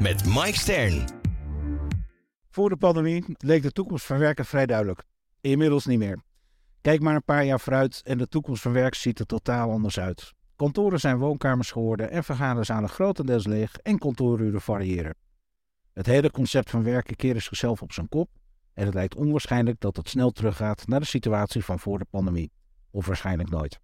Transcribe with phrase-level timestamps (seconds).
[0.00, 1.04] met Mike Stern.
[2.50, 5.02] Voor de pandemie leek de toekomst van werken vrij duidelijk.
[5.40, 6.22] Inmiddels niet meer.
[6.80, 10.00] Kijk maar een paar jaar vooruit en de toekomst van werk ziet er totaal anders
[10.00, 10.32] uit.
[10.56, 15.14] Kantoren zijn woonkamers geworden en vergaderzalen grotendeels leeg en kantooruren variëren.
[15.92, 18.30] Het hele concept van werken keerde zichzelf op zijn kop
[18.74, 22.52] en het lijkt onwaarschijnlijk dat het snel teruggaat naar de situatie van voor de pandemie.
[22.90, 23.80] Of waarschijnlijk nooit.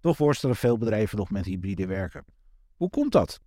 [0.00, 2.24] Toch worstelen veel bedrijven nog met hybride werken.
[2.76, 3.40] Hoe komt dat?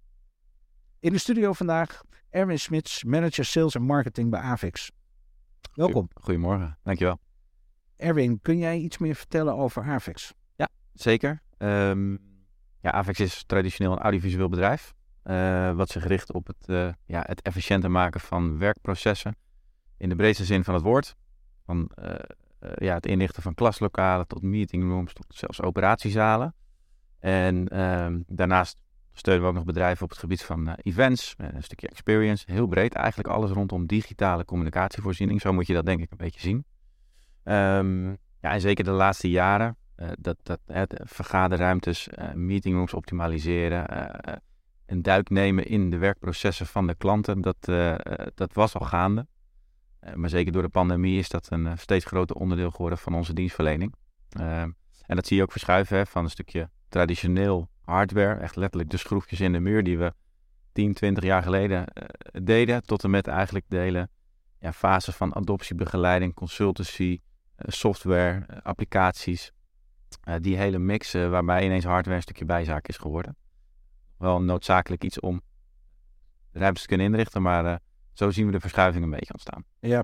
[1.02, 4.92] In de studio vandaag Erwin Smits, manager sales en marketing bij Avix.
[5.74, 6.10] Welkom.
[6.14, 7.20] Goedemorgen, dankjewel.
[7.96, 10.34] Erwin, kun jij iets meer vertellen over Avix?
[10.56, 11.42] Ja, zeker.
[11.58, 12.20] Um,
[12.82, 14.94] ja, Avix is traditioneel een audiovisueel bedrijf.
[15.24, 19.36] Uh, wat zich richt op het, uh, ja, het efficiënter maken van werkprocessen.
[19.98, 21.16] In de breedste zin van het woord.
[21.66, 22.16] Van uh,
[22.76, 26.56] ja, het inrichten van klaslokalen tot meetingrooms tot zelfs operatiezalen.
[27.20, 28.80] En ehm, daarnaast
[29.14, 32.52] steunen we ook nog bedrijven op het gebied van uh, events, een stukje experience.
[32.52, 35.42] Heel breed, eigenlijk alles rondom digitale communicatievoorziening.
[35.42, 36.66] Zo moet je dat denk ik een beetje zien.
[37.44, 38.10] Um,
[38.42, 43.86] ja, en zeker de laatste jaren, uh, dat, dat het vergaderruimtes, meetingrooms optimaliseren,
[44.86, 47.58] een duik nemen in de werkprocessen van de klanten, dat,
[48.36, 49.28] dat was al gaande.
[50.16, 53.94] maar zeker door de pandemie is dat een steeds groter onderdeel geworden van onze dienstverlening.
[54.30, 54.72] Ehm,
[55.06, 58.98] en dat zie je ook verschuiven hè, van een stukje traditioneel hardware, echt letterlijk de
[58.98, 60.14] schroefjes in de muur die we
[60.72, 62.04] 10, 20 jaar geleden uh,
[62.44, 64.10] deden, tot en met eigenlijk de hele
[64.60, 69.52] ja, fase van adoptiebegeleiding, consultancy, uh, software, uh, applicaties.
[70.42, 73.36] die hele mix waarbij ineens hardware een stukje bijzaak is geworden.
[74.18, 75.42] Wel noodzakelijk iets om
[76.52, 77.80] ruimtes te kunnen inrichten, maar
[78.14, 79.64] zo zien we de verschuiving een beetje ontstaan.
[79.80, 80.04] Ja,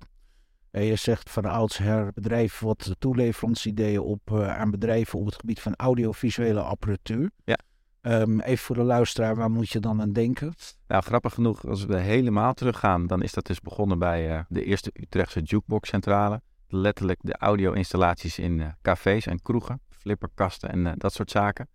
[0.72, 5.76] en je zegt van oudsher bedrijf wat toeleverantsideeën op aan bedrijven op het gebied van
[5.76, 7.32] audiovisuele apparatuur.
[7.44, 7.58] Ja.
[8.08, 10.54] Um, even voor de luisteraar, waar moet je dan aan denken?
[10.88, 14.64] Nou, grappig genoeg, als we helemaal teruggaan, dan is dat dus begonnen bij uh, de
[14.64, 16.42] eerste Utrechtse jukebox-centrale.
[16.68, 21.68] Letterlijk de audio-installaties in uh, cafés en kroegen, flipperkasten en uh, dat soort zaken.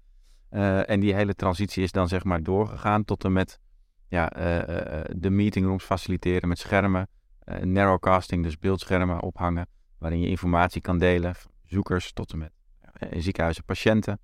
[0.87, 3.61] en die hele transitie is dan zeg maar doorgegaan tot en met
[4.09, 4.27] ja,
[5.17, 7.09] de meetingrooms faciliteren met schermen,
[7.61, 9.67] narrowcasting, dus beeldschermen ophangen,
[9.99, 11.35] waarin je informatie kan delen,
[11.65, 12.53] zoekers tot en met
[13.11, 14.19] ziekenhuizen, patiënten.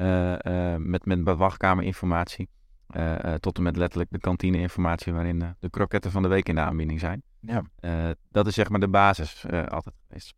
[0.00, 2.48] Uh, met, met wachtkamerinformatie.
[2.96, 6.60] Uh, tot en met letterlijk de kantineinformatie waarin de kroketten van de week in de
[6.60, 7.22] aanbieding zijn.
[7.40, 7.62] Ja.
[8.30, 10.34] dat is zeg maar de basis altijd geweest.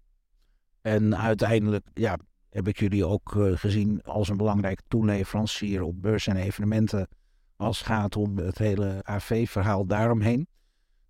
[0.81, 2.19] En uiteindelijk ja,
[2.51, 7.09] heb ik jullie ook gezien als een belangrijke toeleverancier op beurs en evenementen.
[7.57, 10.47] Als het gaat om het hele AV-verhaal daaromheen.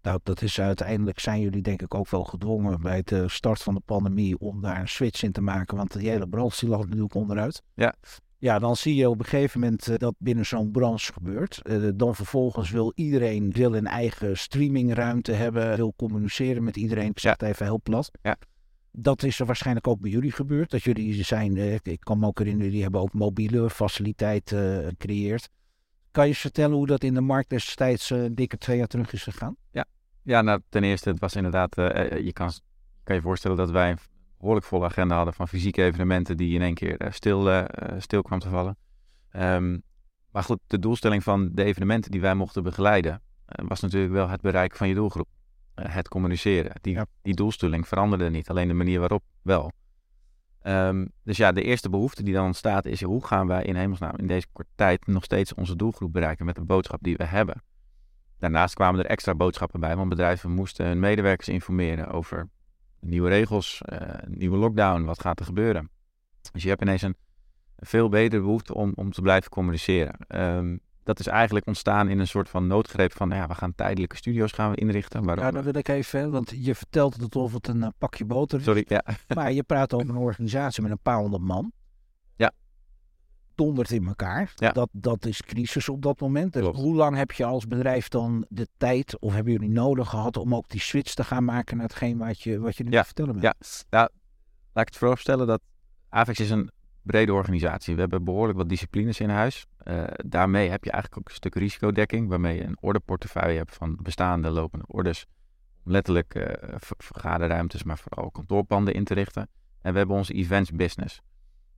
[0.02, 3.74] Nou, dat is uiteindelijk zijn jullie denk ik ook wel gedwongen bij de start van
[3.74, 5.76] de pandemie om daar een switch in te maken.
[5.76, 7.62] Want de hele branche lag natuurlijk onderuit.
[7.74, 7.94] Ja.
[8.42, 11.60] Ja, dan zie je op een gegeven moment uh, dat binnen zo'n branche gebeurt.
[11.64, 17.10] Uh, dan vervolgens wil iedereen wil een eigen streamingruimte hebben, wil communiceren met iedereen.
[17.10, 18.10] Ik zeg het even heel plat.
[18.22, 18.36] Ja.
[18.90, 20.70] Dat is er waarschijnlijk ook bij jullie gebeurd.
[20.70, 25.48] Dat jullie zijn, uh, ik kan me ook herinneren, jullie hebben ook mobiele faciliteiten gecreëerd.
[26.10, 29.12] Kan je eens vertellen hoe dat in de markt destijds een dikke twee jaar terug
[29.12, 29.56] is gegaan?
[29.70, 29.84] Ja,
[30.22, 32.50] ja nou ten eerste, het was inderdaad, je kan,
[33.04, 33.96] kan je voorstellen dat wij
[34.42, 37.64] behoorlijk volle agenda hadden van fysieke evenementen die in één keer uh, stil, uh,
[37.98, 38.76] stil kwam te vallen.
[39.36, 39.82] Um,
[40.30, 44.40] maar goed, de doelstelling van de evenementen die wij mochten begeleiden was natuurlijk wel het
[44.40, 45.28] bereiken van je doelgroep.
[45.74, 46.72] het communiceren.
[46.80, 47.06] Die, ja.
[47.22, 49.72] die doelstelling veranderde niet, alleen de manier waarop wel.
[50.62, 54.16] Um, dus ja, de eerste behoefte die dan ontstaat is hoe gaan wij in hemelsnaam
[54.16, 57.62] in deze korte tijd nog steeds onze doelgroep bereiken met de boodschap die we hebben.
[58.38, 62.48] Daarnaast kwamen er extra boodschappen bij, want bedrijven moesten hun medewerkers informeren over
[63.06, 65.90] nieuwe regels, uh, nieuwe lockdown, wat gaat er gebeuren?
[66.52, 67.16] Dus je hebt ineens een
[67.76, 70.16] veel betere behoefte om, om te blijven communiceren.
[70.28, 74.16] Um, dat is eigenlijk ontstaan in een soort van noodgreep van, ja, we gaan tijdelijke
[74.16, 75.24] studio's gaan we inrichten.
[75.24, 75.44] Waarom?
[75.44, 78.58] Ja, dan wil ik even, want je vertelt het alsof het een uh, pakje boter
[78.58, 78.64] is.
[78.64, 79.04] Sorry, ja.
[79.34, 81.72] Maar je praat over een organisatie met een paar honderd man.
[83.56, 83.64] Ja.
[83.64, 84.52] Donderd in elkaar.
[84.56, 84.72] Ja.
[84.72, 86.52] Dat, dat is crisis op dat moment.
[86.52, 90.36] Dus hoe lang heb je als bedrijf dan de tijd, of hebben jullie nodig gehad
[90.36, 93.04] om ook die switch te gaan maken naar hetgeen wat je, wat je nu ja.
[93.04, 93.42] vertellen bent?
[93.42, 93.54] Ja,
[93.90, 94.08] nou,
[94.72, 95.60] laat ik het vooropstellen dat
[96.08, 96.70] Avex is een
[97.02, 97.94] brede organisatie.
[97.94, 99.66] We hebben behoorlijk wat disciplines in huis.
[99.84, 103.98] Uh, daarmee heb je eigenlijk ook een stuk risicodekking, waarmee je een orderportefeuille hebt van
[104.02, 105.26] bestaande lopende orders.
[105.84, 106.44] Om letterlijk uh,
[106.78, 109.48] vergaderruimtes, maar vooral kantoorpanden in te richten.
[109.80, 111.16] En we hebben onze events business.
[111.16, 111.22] In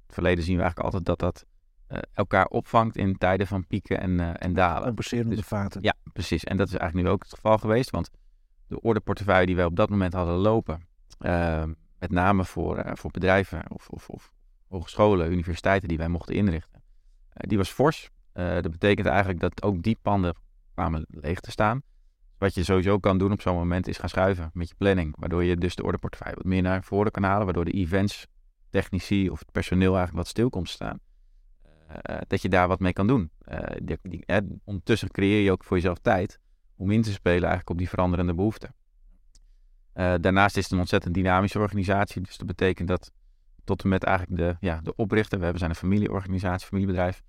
[0.06, 1.46] het verleden zien we eigenlijk altijd dat dat
[2.12, 4.84] elkaar opvangt in tijden van pieken en, en dalen.
[4.84, 5.82] Compenserende dus, vaten.
[5.82, 6.44] Ja, precies.
[6.44, 8.10] En dat is eigenlijk nu ook het geval geweest, want
[8.66, 10.86] de orderportefeuille die wij op dat moment hadden lopen,
[11.18, 14.32] ehm, met name voor, voor bedrijven of, of, of
[14.68, 16.82] hogescholen, universiteiten die wij mochten inrichten,
[17.32, 18.10] eh, die was fors.
[18.32, 20.34] Eh, dat betekent eigenlijk dat ook die panden
[20.74, 21.82] kwamen leeg te staan.
[22.38, 25.14] Wat je sowieso kan doen op zo'n moment is gaan schuiven met je planning.
[25.18, 27.44] Waardoor je dus de orderportefeuille wat meer naar voren kan halen.
[27.44, 28.26] Waardoor de events,
[28.70, 30.98] technici of het personeel eigenlijk wat stil komt te staan.
[31.90, 33.30] Uh, dat je daar wat mee kan doen.
[33.48, 33.58] Uh,
[34.02, 34.24] die,
[34.64, 36.40] ondertussen creëer je ook voor jezelf tijd
[36.76, 38.74] om in te spelen eigenlijk op die veranderende behoeften.
[39.94, 42.22] Uh, daarnaast is het een ontzettend dynamische organisatie.
[42.22, 43.12] Dus dat betekent dat
[43.64, 47.22] tot en met eigenlijk de, ja, de oprichter, we zijn een familieorganisatie, familiebedrijf,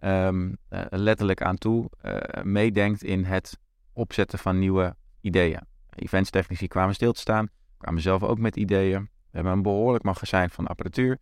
[0.00, 0.56] um,
[0.88, 1.90] letterlijk aan toe
[2.42, 3.58] meedenkt in het
[3.92, 5.60] opzetten van nieuwe ideeën.
[5.94, 9.02] Eventstechnici kwamen stil te staan, kwamen zelf ook met ideeën.
[9.02, 11.18] We hebben een behoorlijk magazijn van apparatuur.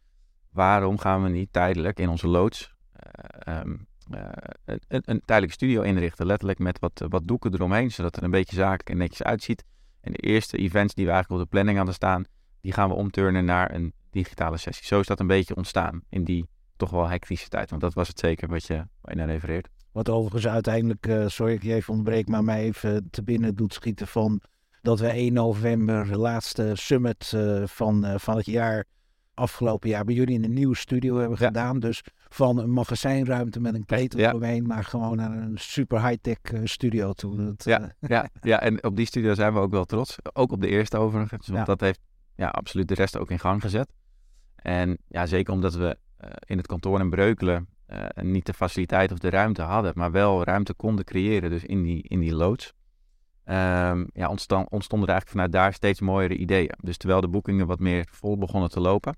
[0.50, 2.74] Waarom gaan we niet tijdelijk in onze loods
[3.48, 3.86] uh, um,
[4.64, 6.26] een, een, tijdelijke studio inrichten?
[6.26, 9.64] Letterlijk met wat, wat doeken eromheen, zodat er een beetje zakelijk en netjes uitziet.
[10.00, 12.24] En de eerste events die we eigenlijk op de planning hadden staan,
[12.60, 14.86] die gaan we omturnen naar een digitale sessie.
[14.86, 17.70] Zo is dat een beetje ontstaan in die toch wel hectische tijd.
[17.70, 19.68] Want dat was het zeker wat je, waar je naar refereert.
[19.92, 23.74] Wat overigens uiteindelijk, uh, sorry ik je even ontbreek, maar mij even te binnen doet
[23.74, 24.40] schieten van
[24.82, 28.84] dat we 1 november, de laatste summit uh, van, van het jaar,
[29.34, 31.80] afgelopen jaar bij jullie in een nieuwe studio hebben gedaan.
[31.80, 34.32] Dus van een magazijnruimte met een ketel ja.
[34.32, 37.36] omheen, maar gewoon naar een super high-tech studio toe.
[37.36, 40.18] Dat, ja, ja, ja, en op die studio zijn we ook wel trots.
[40.32, 42.00] Ook op de eerste overigens, want dat heeft
[42.36, 43.92] ja, absoluut de rest ook in gang gezet.
[44.56, 49.12] En ja, zeker omdat we uh, in het kantoor in Breukelen uh, niet de faciliteit
[49.12, 52.72] of de ruimte hadden, maar wel ruimte konden creëren, dus in die, in die loods.
[53.44, 56.74] Um, ja, ontstond, ontstonden er eigenlijk vanuit daar steeds mooiere ideeën.
[56.80, 59.16] Dus terwijl de boekingen wat meer vol begonnen te lopen,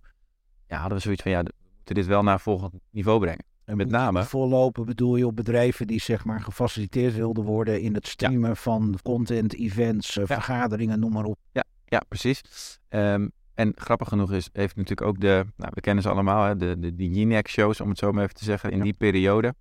[0.67, 1.43] ja, hadden we zoiets van, ja,
[1.85, 3.45] moeten dit wel naar een volgend niveau brengen.
[3.65, 4.25] En met name...
[4.25, 8.55] Vollopen bedoel je op bedrijven die zeg maar gefaciliteerd wilden worden in het streamen ja.
[8.55, 10.27] van content, events, ja.
[10.27, 11.39] vergaderingen, noem maar op.
[11.53, 12.43] Ja, ja precies.
[12.89, 16.57] Um, en grappig genoeg is, heeft natuurlijk ook de, nou, we kennen ze allemaal, hè,
[16.57, 19.55] de, de, de shows om het zo maar even te zeggen, in die periode.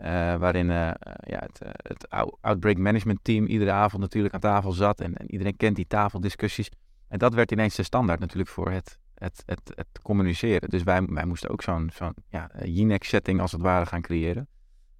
[0.00, 0.06] Uh,
[0.36, 2.08] waarin uh, ja, het, uh, het,
[2.40, 5.00] Outbreak Management Team iedere avond natuurlijk aan tafel zat.
[5.00, 6.68] En, en, iedereen kent die tafeldiscussies.
[7.08, 10.68] En dat werd ineens de standaard natuurlijk voor het, het, het, het communiceren.
[10.68, 12.50] Dus wij, wij moesten ook zo'n zo'n ja,
[12.98, 14.48] setting als het ware gaan creëren.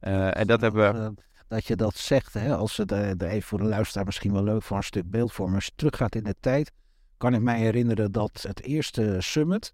[0.01, 1.25] en dat hebben we...
[1.49, 4.77] Dat je dat zegt, hè, als het even voor de luisteraar misschien wel leuk voor
[4.77, 5.55] een stuk beeldvorm.
[5.55, 6.73] Als je teruggaat in de tijd,
[7.17, 9.73] kan ik mij herinneren dat het eerste summit,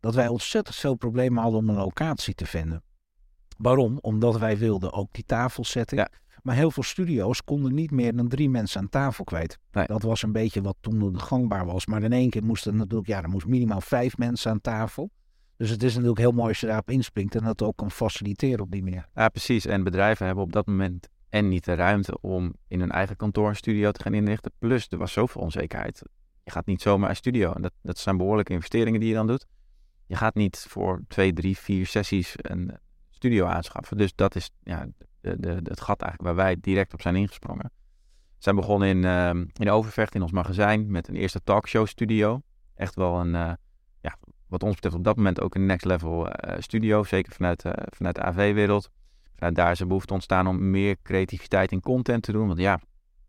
[0.00, 2.82] dat wij ontzettend veel problemen hadden om een locatie te vinden.
[3.58, 3.98] Waarom?
[4.00, 5.96] Omdat wij wilden ook die tafel zetten.
[5.96, 6.08] Ja.
[6.42, 9.58] Maar heel veel studio's konden niet meer dan drie mensen aan tafel kwijt.
[9.72, 9.86] Nee.
[9.86, 11.86] Dat was een beetje wat toen gangbaar was.
[11.86, 15.10] Maar in één keer moesten natuurlijk, ja, er moest minimaal vijf mensen aan tafel.
[15.56, 18.60] Dus het is natuurlijk heel mooi als je daarop inspringt en dat ook kan faciliteren
[18.60, 19.08] op die manier.
[19.14, 19.66] Ja, precies.
[19.66, 23.48] En bedrijven hebben op dat moment en niet de ruimte om in hun eigen kantoor
[23.48, 24.52] een studio te gaan inrichten.
[24.58, 26.02] Plus, er was zoveel onzekerheid
[26.44, 27.52] je gaat niet zomaar een studio.
[27.52, 29.46] En dat, dat zijn behoorlijke investeringen die je dan doet.
[30.06, 32.78] Je gaat niet voor twee, drie, vier sessies een
[33.10, 33.96] studio aanschaffen.
[33.96, 34.86] Dus dat is ja,
[35.22, 37.70] de, het gat eigenlijk waar wij direct op zijn ingesprongen.
[38.12, 42.40] We zijn begonnen in, uh, in Overvecht in ons magazijn met een eerste talkshow studio.
[42.74, 43.52] Echt wel een, uh,
[44.00, 44.16] ja,
[44.48, 47.02] wat ons betreft op dat moment ook een next level uh, studio.
[47.02, 48.90] Zeker vanuit, uh, vanuit de AV-wereld.
[49.34, 52.46] Vanuit daar is er behoefte ontstaan om meer creativiteit in content te doen.
[52.46, 52.80] Want ja,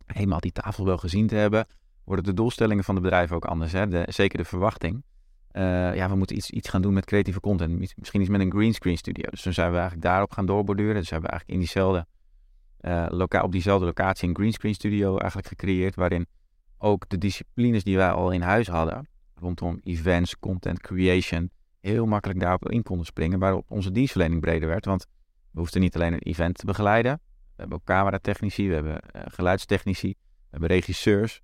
[0.05, 1.67] helemaal die tafel wel gezien te hebben
[2.03, 3.71] worden de doelstellingen van de bedrijven ook anders.
[3.71, 4.03] Hè?
[4.11, 5.03] Zeker de verwachting.
[5.53, 7.79] Uh, ja, we moeten iets, iets gaan doen met creatieve content.
[7.95, 9.29] Misschien iets met een greenscreen studio.
[9.29, 10.95] Dus toen zijn we eigenlijk daarop gaan doorborduren.
[10.95, 12.05] Dus hebben we eigenlijk in diezelfde,
[12.81, 15.95] uh, op diezelfde locatie een greenscreen studio eigenlijk gecreëerd.
[15.95, 16.25] Waarin
[16.77, 22.39] ook de disciplines die wij al in huis hadden, rondom events, content creation, heel makkelijk
[22.39, 23.39] daarop in konden springen.
[23.39, 24.85] Waarop onze dienstverlening breder werd.
[24.85, 25.05] Want
[25.51, 27.21] we hoefden niet alleen een event te begeleiden.
[27.23, 31.41] We hebben ook cameratechnici, we hebben uh, geluidstechnici, we hebben regisseurs.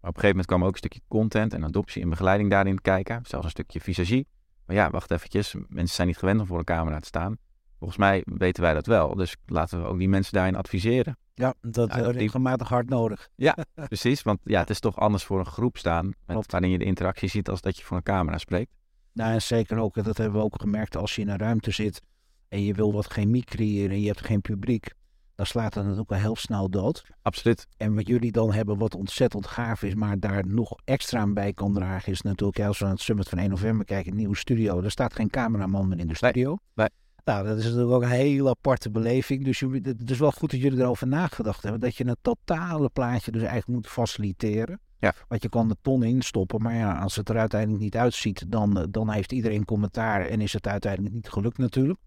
[0.00, 2.80] Maar op een gegeven moment kwam ook een stukje content en adoptie en begeleiding daarin
[2.80, 3.20] kijken.
[3.26, 4.26] Zelfs een stukje visagie.
[4.66, 5.54] Maar ja, wacht eventjes.
[5.68, 7.36] Mensen zijn niet gewend om voor een camera te staan.
[7.78, 9.14] Volgens mij weten wij dat wel.
[9.14, 11.16] Dus laten we ook die mensen daarin adviseren.
[11.34, 13.28] Ja, dat is regelmatig hard nodig.
[13.34, 13.56] Ja,
[13.88, 14.22] precies.
[14.22, 16.12] Want ja, het is toch anders voor een groep staan.
[16.26, 18.70] Met, waarin je de interactie ziet als dat je voor een camera spreekt.
[19.12, 22.02] Nou, en zeker ook, dat hebben we ook gemerkt als je in een ruimte zit
[22.48, 24.92] en je wil wat chemie creëren en je hebt geen publiek
[25.38, 27.04] dan slaat het natuurlijk al heel snel dood.
[27.22, 27.66] Absoluut.
[27.76, 31.52] En wat jullie dan hebben, wat ontzettend gaaf is, maar daar nog extra aan bij
[31.52, 34.36] kan dragen, is natuurlijk als we aan het Summit van 1 november kijken, een nieuwe
[34.36, 34.82] studio.
[34.82, 36.58] Er staat geen cameraman meer in de studio.
[36.74, 36.88] nee.
[37.24, 39.44] Nou, dat is natuurlijk ook een hele aparte beleving.
[39.44, 41.80] Dus je, het is wel goed dat jullie erover nagedacht hebben.
[41.80, 44.80] Dat je het totale plaatje dus eigenlijk moet faciliteren.
[44.98, 45.14] Ja.
[45.28, 48.78] Want je kan de ton instoppen, maar ja, als het er uiteindelijk niet uitziet, dan,
[48.78, 51.98] eh, dan heeft iedereen commentaar en is het uiteindelijk niet gelukt natuurlijk.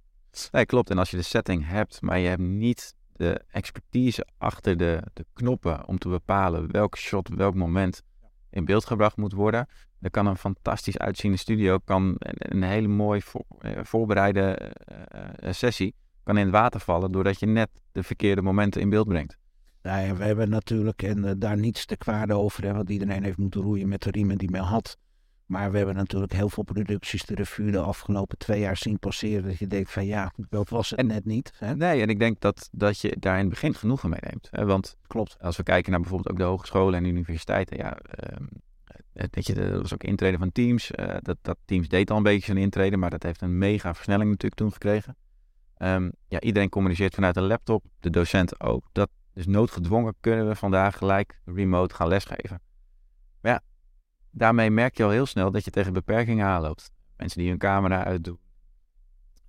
[0.52, 0.90] Nee, klopt.
[0.90, 5.25] En als je de setting hebt, maar je hebt niet de expertise achter de, de
[5.34, 8.04] knoppen om te bepalen welk shot, welk moment
[8.50, 9.68] in beeld gebracht moet worden,
[10.00, 13.22] dan kan een fantastisch uitziende studio, kan een, hele mooi
[13.60, 18.42] eh, voorbereide eh, eh, sessie, kan in het water vallen doordat je net de verkeerde
[18.42, 19.38] momenten in beeld brengt.
[19.82, 23.62] Nou we hebben natuurlijk, en daar niets te kwade over, hè, want iedereen heeft moeten
[23.62, 24.98] roeien met de riemen die men had.
[25.51, 29.43] Maar we hebben natuurlijk heel veel producties de revue de afgelopen twee jaar zien passeren.
[29.43, 31.51] Dat je denkt van ja, dat was het En- net niet.
[31.55, 31.75] Hè?
[31.75, 34.48] Nee, en ik denk dat, dat je daar in het begin genoegen mee neemt.
[34.51, 34.65] Hè?
[34.65, 35.38] Want Klopt.
[35.39, 38.43] als we kijken naar bijvoorbeeld ook de hogescholen en de universiteiten, ja, ehm,
[39.13, 40.91] eh, weet je, er was ook intreden van Teams.
[40.91, 43.93] eh, dat, dat Teams deed al een beetje zijn intreden, maar dat heeft een mega
[43.93, 45.15] versnelling natuurlijk toen gekregen.
[45.77, 48.86] Ehm, ja, iedereen communiceert vanuit een laptop, de docenten ook.
[48.91, 52.62] Dat, dus noodgedwongen kunnen we vandaag gelijk remote gaan lesgeven.
[53.41, 53.62] Maar ja,
[54.32, 56.92] daarmee merk je al heel snel dat je tegen beperkingen aanloopt.
[57.18, 58.40] Mensen die hun camera uitdoen.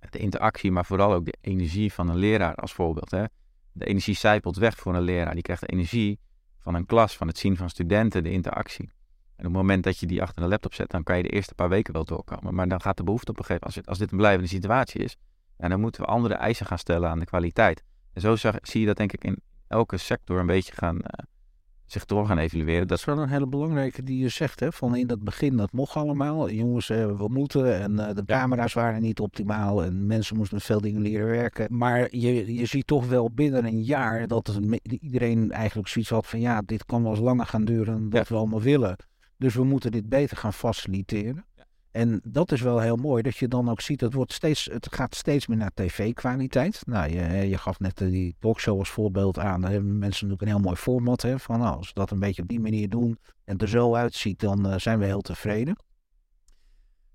[0.09, 3.11] De interactie, maar vooral ook de energie van een leraar als voorbeeld.
[3.11, 3.23] Hè?
[3.71, 5.33] De energie zijpelt weg voor een leraar.
[5.33, 6.19] Die krijgt de energie
[6.57, 8.91] van een klas, van het zien van studenten, de interactie.
[9.35, 11.29] En op het moment dat je die achter een laptop zet, dan kan je de
[11.29, 12.55] eerste paar weken wel doorkomen.
[12.55, 15.17] Maar dan gaat de behoefte op een gegeven moment, als, dit een blijvende situatie is,
[15.57, 17.83] ja, dan moeten we andere eisen gaan stellen aan de kwaliteit.
[18.13, 21.25] En zo zag, zie je dat denk ik in elke sector een beetje gaan, eh,
[21.93, 22.79] zich door gaan evalueren.
[22.79, 24.59] Dat Dat, is wel een hele belangrijke die je zegt.
[24.59, 24.71] Hè?
[24.71, 26.49] Van in het begin, dat mocht allemaal.
[26.49, 27.79] Jongens, eh, we moeten.
[27.81, 29.83] En eh, de camera's waren niet optimaal.
[29.83, 31.67] En mensen moesten met veel dingen leren werken.
[31.77, 36.39] Maar je, je ziet toch wel binnen een jaar dat iedereen eigenlijk zoiets had van...
[36.39, 38.95] Ja, dit kan wel eens langer gaan duren dan dat we allemaal willen.
[39.37, 41.45] Dus we moeten dit beter gaan faciliteren.
[41.93, 44.87] En dat is wel heel mooi, dat je dan ook ziet, het, wordt steeds, het
[44.95, 46.81] gaat steeds meer naar tv-kwaliteit.
[46.85, 49.61] Nou, je, je gaf net eh, die talkshow als voorbeeld aan.
[49.61, 51.21] Daar hebben mensen natuurlijk een heel mooi format.
[51.21, 53.95] Hè, van nou, als we dat een beetje op die manier doen en er zo
[53.95, 55.75] uitziet, dan eh, zijn we heel tevreden.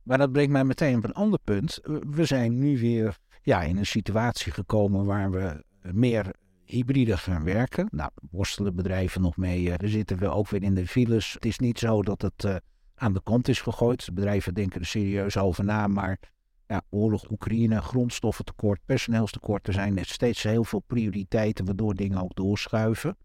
[0.02, 1.78] Maar dat brengt mij meteen op een ander punt.
[1.82, 7.44] We- We zijn nu weer ja, in een situatie gekomen waar we meer hybride gaan
[7.44, 7.88] werken.
[7.90, 9.66] Nou, worstelen bedrijven nog mee.
[9.70, 11.32] eh, Er zitten we ook weer in de files.
[11.32, 12.44] Het is niet zo dat het...
[12.44, 12.56] eh,
[12.98, 14.08] aan de kant is gegooid.
[14.12, 16.18] Bedrijven denken er serieus over na, maar
[16.66, 23.16] ja, oorlog, Oekraïne, grondstoffentekort, personeelstekort, er zijn steeds heel veel prioriteiten waardoor dingen ook doorschuiven.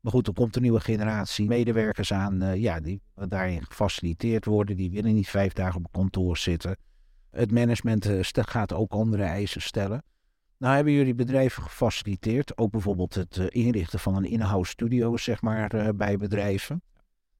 [0.00, 4.76] Maar goed, er komt een nieuwe generatie medewerkers aan, eh, ja, die daarin gefaciliteerd worden,
[4.76, 6.76] die willen niet vijf dagen op kantoor zitten.
[7.30, 10.04] Het management eh, gaat ook andere eisen stellen.
[10.58, 15.42] Nou hebben jullie bedrijven gefaciliteerd, ook bijvoorbeeld het eh, inrichten van een in-house studio, zeg
[15.42, 16.82] maar, bij bedrijven.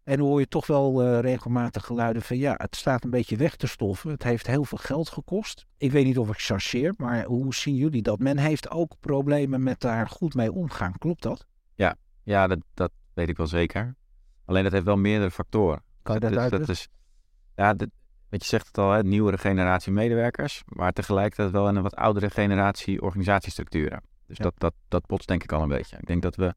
[0.06, 3.56] En hoor je toch wel eh, regelmatig geluiden van ja, het staat een beetje weg
[3.56, 4.10] te stoffen.
[4.10, 5.66] Het heeft heel veel geld gekost.
[5.76, 8.18] Ik weet niet of ik chargeer, maar hoe zien jullie dat?
[8.18, 10.98] Men heeft ook problemen met daar goed mee omgaan.
[10.98, 11.46] Klopt dat?
[12.22, 13.94] ja, dat, dat weet ik wel zeker.
[14.44, 15.82] Alleen dat heeft wel meerdere factoren.
[16.02, 16.72] Kan je dat Dus uitleggen?
[16.72, 16.88] is,
[17.56, 17.88] ja, dat,
[18.28, 21.94] weet je zegt het al, hè, nieuwere generatie medewerkers, maar tegelijkertijd wel in een wat
[21.94, 24.02] oudere generatie organisatiestructuren.
[24.26, 24.44] Dus Ja.
[24.44, 25.96] dat, dat, dat botst denk ik al een beetje.
[25.96, 26.54] Ik denk dat we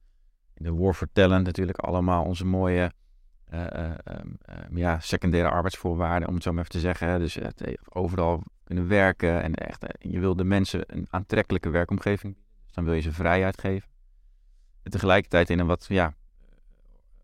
[0.54, 2.92] in de War for Talent natuurlijk allemaal onze mooie
[3.50, 7.20] ehm, ja, secundaire arbeidsvoorwaarden, om het zo maar even te zeggen.
[7.20, 12.50] Dus eh, overal kunnen werken en echt, je wil de mensen een aantrekkelijke werkomgeving bieden.
[12.66, 13.90] Dus dan wil je ze vrijheid geven.
[14.84, 16.14] En tegelijkertijd in een wat, ja,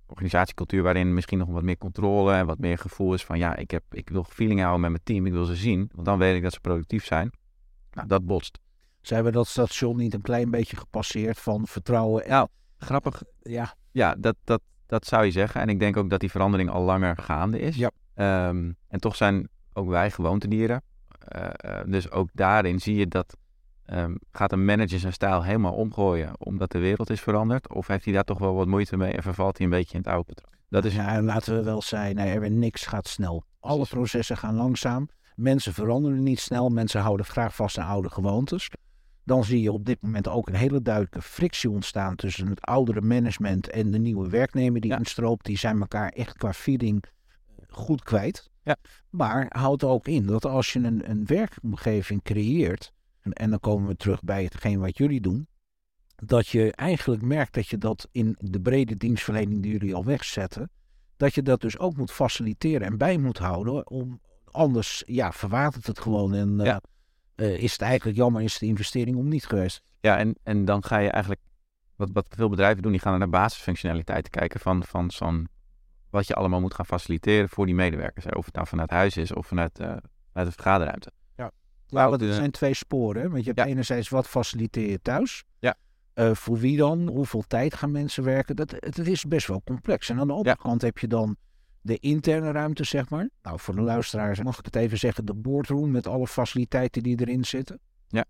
[0.05, 3.71] organisatiecultuur waarin misschien nog wat meer controle en wat meer gevoel is van ja, ik,
[3.71, 6.35] heb, ik wil feeling houden met mijn team, ik wil ze zien, want dan weet
[6.35, 7.31] ik dat ze productief zijn.
[7.91, 8.59] Nou, dat botst.
[9.01, 12.23] Zijn we dat station niet een klein beetje gepasseerd van vertrouwen?
[12.23, 13.23] En, Ja, grappig.
[13.41, 15.61] ja, Ja, dat, dat, dat zou je zeggen.
[15.61, 17.75] En ik denk ook dat die verandering al langer gaande is.
[17.75, 17.91] Ja.
[18.13, 20.81] Ehm, en toch zijn ook wij gewoontedieren.
[21.19, 23.37] Eh, dus ook daarin zie je dat
[23.85, 27.73] ehm, gaat een manager zijn stijl helemaal omgooien omdat de wereld is veranderd?
[27.73, 29.99] Of heeft hij daar toch wel wat moeite mee en vervalt hij een beetje in
[29.99, 30.53] het oude patroon?
[30.69, 33.43] Dat is ja, en laten we wel zijn, nee, er niks gaat snel.
[33.59, 35.07] Alle processen gaan langzaam.
[35.35, 36.69] Mensen veranderen niet snel.
[36.69, 38.69] Mensen houden graag vast aan oude gewoontes.
[39.25, 43.01] Dan zie je op dit moment ook een hele duidelijke frictie ontstaan tussen het oudere
[43.01, 44.97] management en de nieuwe werknemer die Ja.
[44.97, 45.45] instroopt.
[45.45, 47.03] Die zijn elkaar echt qua feeling
[47.69, 48.49] goed kwijt.
[48.63, 48.75] Ja.
[49.09, 52.91] Maar houdt ook in dat als je een, een werkomgeving creëert,
[53.21, 55.47] en, en dan komen we terug bij hetgeen wat jullie doen,
[56.15, 60.69] dat je eigenlijk merkt dat je dat in de brede dienstverlening die jullie al wegzetten,
[61.17, 63.89] dat je dat dus ook moet faciliteren en bij moet houden.
[63.89, 66.81] Om, anders ja, verwatert het gewoon en eh, Ja.
[67.35, 69.81] Eh, is het eigenlijk jammer, is de investering om niet geweest.
[69.99, 71.41] Ja, en, en dan ga je eigenlijk,
[71.95, 75.47] wat, wat veel bedrijven doen, die gaan naar basisfunctionaliteiten kijken van, van zo'n,
[76.09, 78.25] wat je allemaal moet gaan faciliteren voor die medewerkers.
[78.25, 78.31] Hè.
[78.31, 79.85] Of het nou vanuit huis is of vanuit, uh,
[80.31, 81.11] vanuit de vergaderruimte.
[81.35, 81.51] Ja,
[81.87, 83.21] nou, er zijn twee sporen.
[83.21, 83.29] Hè?
[83.29, 85.43] Want je hebt enerzijds wat faciliteer je thuis.
[85.59, 85.75] Ja.
[86.15, 87.07] Uh, voor wie dan?
[87.07, 88.55] Hoeveel tijd gaan mensen werken?
[88.55, 90.09] Dat, het, is best wel complex.
[90.09, 91.37] En aan de andere kant heb je dan
[91.85, 93.29] de interne ruimte, zeg maar.
[93.41, 97.19] Nou, voor de luisteraars mag ik het even zeggen, de boardroom met alle faciliteiten die
[97.19, 97.79] erin zitten.
[98.07, 98.25] Ja.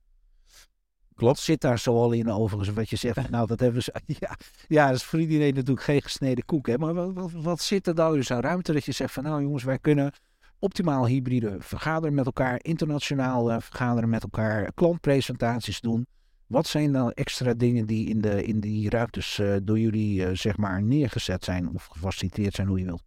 [1.13, 1.39] Klopt.
[1.39, 3.29] Zit daar zoal in overigens, wat je zegt.
[3.29, 3.93] Nou, dat hebben ze.
[4.19, 6.67] Ja, ja, dat is voor iedereen natuurlijk geen gesneden koek.
[6.67, 6.77] Hè?
[6.77, 9.41] Maar wat, wat, wat zit er dan dus aan ruimte dat je zegt van nou
[9.41, 10.11] jongens, wij kunnen
[10.59, 16.07] optimaal hybride vergaderen met elkaar, internationaal uh, vergaderen met elkaar, klantpresentaties doen.
[16.47, 20.29] Wat zijn dan extra dingen die in, de, in die ruimtes uh, door jullie uh,
[20.33, 23.03] zeg maar neergezet zijn of gefaciliteerd zijn, hoe je wilt?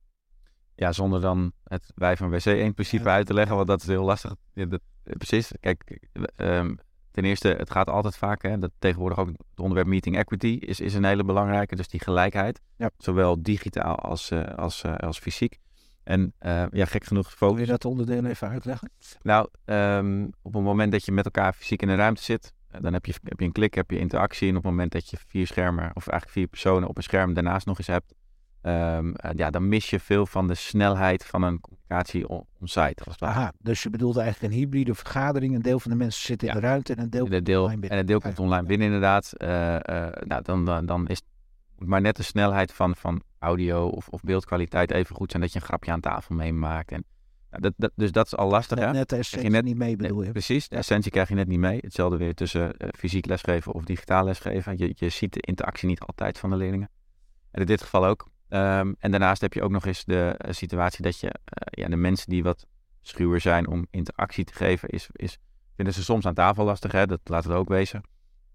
[0.79, 3.87] Ja, zonder dan het wij van WC 1 principe uit te leggen, want dat is
[3.87, 4.35] heel lastig.
[4.53, 5.53] Ja, dat, precies.
[5.61, 6.79] Kijk, um,
[7.11, 10.81] ten eerste, het gaat altijd vaak, hè, dat tegenwoordig ook het onderwerp meeting equity is,
[10.81, 11.77] is een hele belangrijke.
[11.77, 12.91] Dus die gelijkheid, ja.
[12.99, 15.59] zowel digitaal als, uh, als, uh, als fysiek.
[16.05, 17.57] En uh, ja, gek genoeg focus.
[17.57, 18.91] Wil je dat onderdeel even uitleggen?
[19.23, 22.93] Nou, um, op het moment dat je met elkaar fysiek in een ruimte zit, dan
[22.93, 24.49] heb je, heb je een klik, heb je interactie.
[24.49, 27.35] En op het moment dat je vier schermen, of eigenlijk vier personen op een scherm
[27.35, 28.15] daarnaast nog eens hebt,
[28.63, 33.03] um, ja, dan mis je veel van de snelheid van een communicatie on-site.
[33.19, 35.55] Aha, dus je bedoelt eigenlijk een hybride vergadering.
[35.55, 36.55] Een deel van de mensen zit in ja.
[36.55, 37.99] de ruimte en een deel, de deel online binnen.
[37.99, 39.33] En een deel komt online binnen inderdaad.
[39.39, 39.81] Uh, uh,
[40.25, 41.23] nou, dan, dan, dan is
[41.79, 45.59] maar net de snelheid van, van audio of, of beeldkwaliteit even goed zijn dat je
[45.59, 46.93] een grapje aan tafel meemaakt.
[46.93, 47.05] En,
[47.51, 48.79] nou, dat, dat, dus dat is al lastig.
[48.79, 50.31] Net, net de essentie net, niet mee bedoel je?
[50.31, 51.79] precies, de essentie krijg je net niet mee.
[51.81, 54.79] Hetzelfde weer tussen uh, fysiek lesgeven of digitaal lesgeven.
[54.79, 56.91] Je, je ziet de interactie niet altijd van de leerlingen.
[57.51, 58.29] En in dit geval ook.
[58.51, 61.33] Um, en daarnaast heb je ook nog eens de uh, situatie dat je uh,
[61.83, 62.67] ja, de mensen die wat
[63.01, 65.39] schuwer zijn om interactie te geven, is, is,
[65.77, 66.93] vinden ze soms aan tafel lastig.
[66.93, 67.07] Hè?
[67.07, 68.03] Dat laten we ook wezen.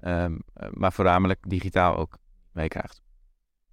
[0.01, 2.17] Um, maar voornamelijk digitaal ook
[2.51, 3.01] meekrijgt.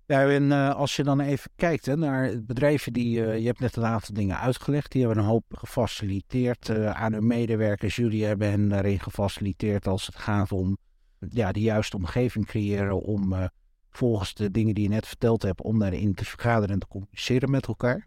[0.07, 3.85] Ja, en als je dan even kijkt hè, naar bedrijven die, je hebt net een
[3.85, 7.97] aantal dingen uitgelegd, die hebben een hoop gefaciliteerd aan hun medewerkers.
[7.97, 10.77] Jullie hebben hen daarin gefaciliteerd als het gaat om
[11.29, 13.51] ja, de juiste omgeving creëren om
[13.91, 17.51] volgens de dingen die je net verteld hebt, om daarin te vergaderen en te communiceren
[17.51, 18.07] met elkaar.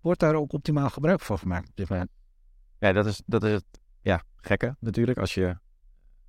[0.00, 2.10] Wordt daar ook optimaal gebruik van gemaakt op dit moment?
[2.78, 3.64] Ja, dat is, dat is het
[4.00, 5.18] ja, gekke natuurlijk.
[5.18, 5.56] Als je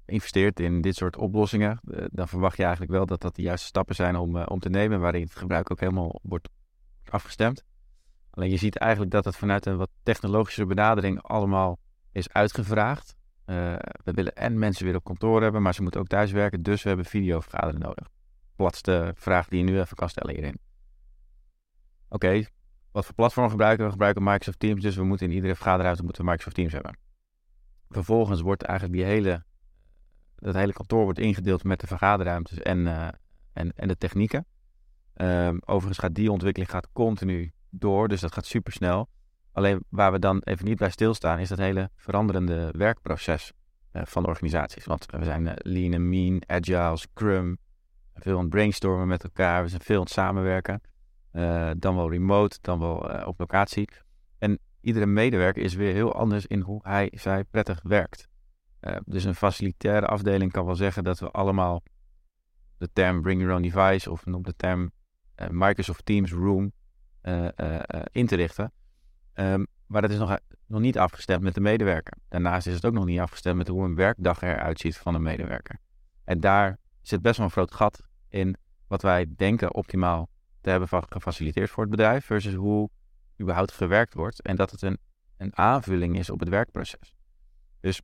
[0.06, 3.68] investeert in dit soort oplossingen, uh, dan verwacht je eigenlijk wel dat dat de juiste
[3.68, 6.50] stappen zijn om, uh, om te nemen, waarin het gebruik ook helemaal wordt
[7.10, 7.64] afgestemd.
[8.30, 11.80] Alleen je ziet eigenlijk dat het vanuit een wat technologische benadering allemaal
[12.12, 13.16] is uitgevraagd.
[13.46, 16.64] Uh, we willen en mensen weer op kantoor hebben, maar ze moeten ook thuis werken,
[16.64, 18.10] dus we hebben videovergaderen nodig.
[18.56, 20.60] Platste vraag die je nu even kan stellen hierin.
[22.10, 22.46] Oké,
[22.92, 23.86] wat voor platform gebruiken we?
[23.86, 26.98] We gebruiken Microsoft Teams, dus we moeten in iedere vergaderruimte moeten we Microsoft Teams hebben.
[27.90, 29.44] Vervolgens wordt eigenlijk die hele
[30.36, 33.08] dat hele kantoor wordt ingedeeld met de vergaderruimtes en, uh,
[33.54, 34.46] en, en de technieken.
[35.16, 39.10] Um, overigens gaat die ontwikkeling gaat continu door, dus dat gaat super snel.
[39.52, 43.52] Alleen waar we dan even niet bij stilstaan, is dat hele veranderende werkproces
[43.94, 44.86] uh, van organisaties.
[44.86, 47.58] Want we zijn uh, lean en mean, agile, scrum,
[48.14, 50.82] veel aan het brainstormen met elkaar, we zijn veel aan het samenwerken.
[51.78, 53.90] dan wel remote, dan wel op locatie.
[54.38, 58.28] En iedere medewerker is weer heel anders in hoe hij, zij prettig werkt.
[58.82, 61.84] Uh, dus een facilitaire afdeling kan wel zeggen dat we allemaal
[62.78, 64.92] de term bring your own device of op de term
[65.50, 66.72] Microsoft Teams Room
[68.12, 68.72] in te richten.
[69.34, 72.18] Um, maar dat is nog, nog niet afgestemd met de medewerker.
[72.30, 75.22] Daarnaast is het ook nog niet afgestemd met hoe een werkdag eruit ziet van een
[75.22, 75.80] medewerker.
[76.24, 78.56] En daar zit best wel een groot gat in
[78.88, 80.30] wat wij denken optimaal
[80.62, 82.90] te hebben gefaciliteerd voor het bedrijf versus hoe
[83.42, 84.98] überhaupt gewerkt wordt en dat het een,
[85.38, 87.16] een aanvulling is op het werkproces.
[87.80, 88.02] Dus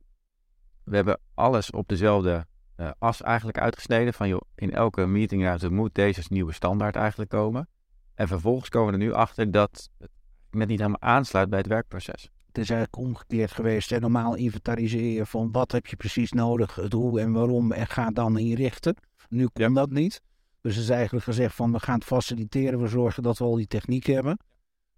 [0.84, 4.14] we hebben alles op dezelfde uh, as eigenlijk uitgesneden.
[4.14, 7.68] Van joh, in elke meetingruimte moet deze nieuwe standaard eigenlijk komen.
[8.14, 10.10] En vervolgens komen we er nu achter dat het
[10.50, 12.30] net niet helemaal aansluit bij het werkproces.
[12.50, 13.92] Het is eigenlijk omgekeerd geweest.
[13.92, 17.86] En normaal inventariseer je van wat heb je precies nodig, het hoe en waarom en
[17.86, 18.96] ga dan inrichten.
[19.28, 19.74] Nu kan ja.
[19.74, 20.22] dat niet.
[20.60, 23.56] Dus het is eigenlijk gezegd van we gaan het faciliteren, we zorgen dat we al
[23.56, 24.38] die techniek hebben.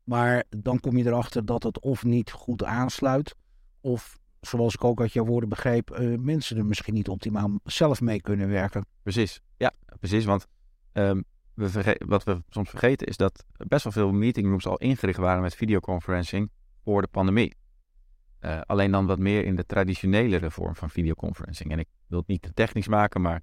[0.04, 3.34] Maar dan kom je erachter dat het of niet goed aansluit,
[3.80, 8.00] of zoals ik ook uit jouw woorden begreep, uh, mensen er misschien niet optimaal zelf
[8.00, 8.86] mee kunnen werken.
[9.02, 10.24] Precies, ja, precies.
[10.24, 10.46] Want
[10.92, 15.42] um, we wat we soms vergeten is dat best wel veel meetingrooms al ingericht waren
[15.42, 16.50] met videoconferencing
[16.84, 17.54] voor de pandemie.
[18.40, 21.70] Uh, alleen dan wat meer in de traditionelere vorm van videoconferencing.
[21.70, 23.42] En ik wil het niet te technisch maken, maar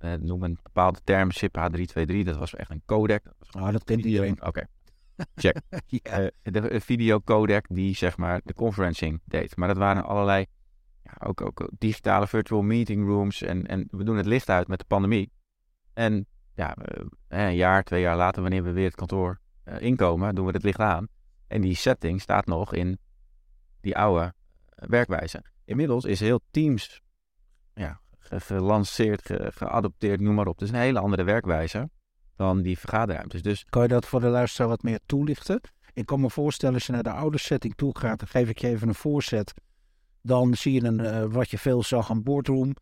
[0.00, 3.24] uh, noem een bepaalde term, SIP H323, dat was echt een codec.
[3.24, 4.32] Dat, was oh, dat kent iedereen.
[4.32, 4.46] Oké.
[4.46, 4.66] Okay.
[5.34, 5.60] Check.
[5.88, 9.56] uh, de videocodec die zeg maar de conferencing deed.
[9.56, 10.46] Maar dat waren allerlei
[11.02, 13.42] ja, ook, ook digitale virtual meeting rooms.
[13.42, 15.32] En, en we doen het licht uit met de pandemie.
[15.92, 19.40] En ja, eh, een jaar, twee jaar later, wanneer we weer het kantoor
[19.78, 21.08] inkomen, doen we het licht aan.
[21.48, 22.98] En die setting staat nog in
[23.80, 24.34] die oude
[24.74, 25.42] werkwijze.
[25.64, 27.00] Inmiddels is heel Teams
[27.74, 30.58] ja, gelanceerd, geadopteerd, noem maar op.
[30.58, 31.90] Het is een hele andere werkwijze
[32.36, 33.42] dan die vergaderruimtes.
[33.42, 33.64] Dus...
[33.64, 35.60] Kan je dat voor de luisteraar wat meer toelichten?
[35.92, 38.58] Ik kan me voorstellen, als je naar de oude setting toe gaat, dan geef ik
[38.58, 39.54] je even een voorzet.
[40.22, 42.76] Dan zie je een, uh, wat je veel zag, een boardroom.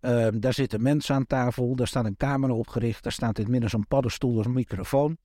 [0.00, 3.52] Uh, daar zitten mensen aan tafel, daar staat een camera opgericht, daar staat in het
[3.52, 5.16] midden zo'n paddenstoel een microfoon.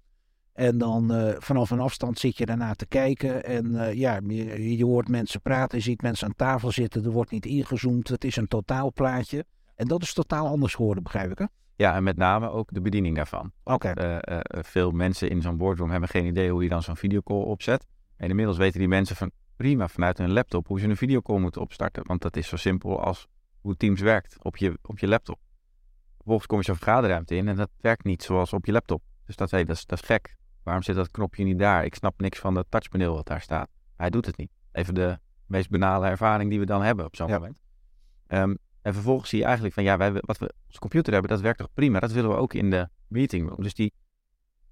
[0.57, 3.43] En dan uh, vanaf een afstand zit je daarna te kijken.
[3.43, 7.05] En uh, ja, je, je, hoort mensen praten, je ziet mensen aan tafel zitten.
[7.05, 8.07] Er wordt niet ingezoomd.
[8.07, 9.45] Het is een totaalplaatje.
[9.75, 11.45] En dat is totaal anders geworden, begrijp ik hè?
[11.75, 13.51] Ja, en met name ook de bediening daarvan.
[13.63, 13.89] Oké.
[13.89, 14.21] Okay.
[14.29, 17.85] Uh, veel mensen in zo'n boardroom hebben geen idee hoe je dan zo'n videocall opzet.
[18.15, 21.61] En inmiddels weten die mensen van prima vanuit hun laptop hoe ze een videocall moeten
[21.61, 22.07] opstarten.
[22.07, 23.27] Want dat is zo simpel als
[23.61, 25.39] hoe Teams werkt op je, op je laptop.
[26.15, 29.01] Vervolgens kom je zo'n vergaderruimte in en dat werkt niet zoals op je laptop.
[29.25, 30.35] Dus dat, hey, dat, is, dat is gek.
[30.67, 31.85] Waarom zit dat knopje niet daar?
[31.85, 33.69] Ik snap niks van dat touchpaneel wat daar staat.
[33.95, 34.51] Hij doet het niet.
[34.71, 37.33] Even de meest banale ervaring die we dan hebben op zo'n ja.
[37.33, 37.61] moment.
[38.27, 41.41] Um, en vervolgens zie je eigenlijk van ja, wij, wat we als computer hebben, dat
[41.41, 41.99] werkt toch prima.
[41.99, 43.55] Dat willen we ook in de meeting.
[43.55, 43.93] Dus die,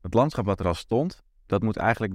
[0.01, 2.13] het landschap wat er al stond, dat moet eigenlijk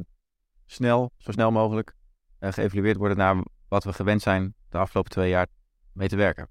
[0.67, 1.95] snel, zo snel mogelijk
[2.41, 5.47] uh, geëvalueerd worden naar wat we gewend zijn de afgelopen twee jaar
[5.93, 6.49] mee te werken.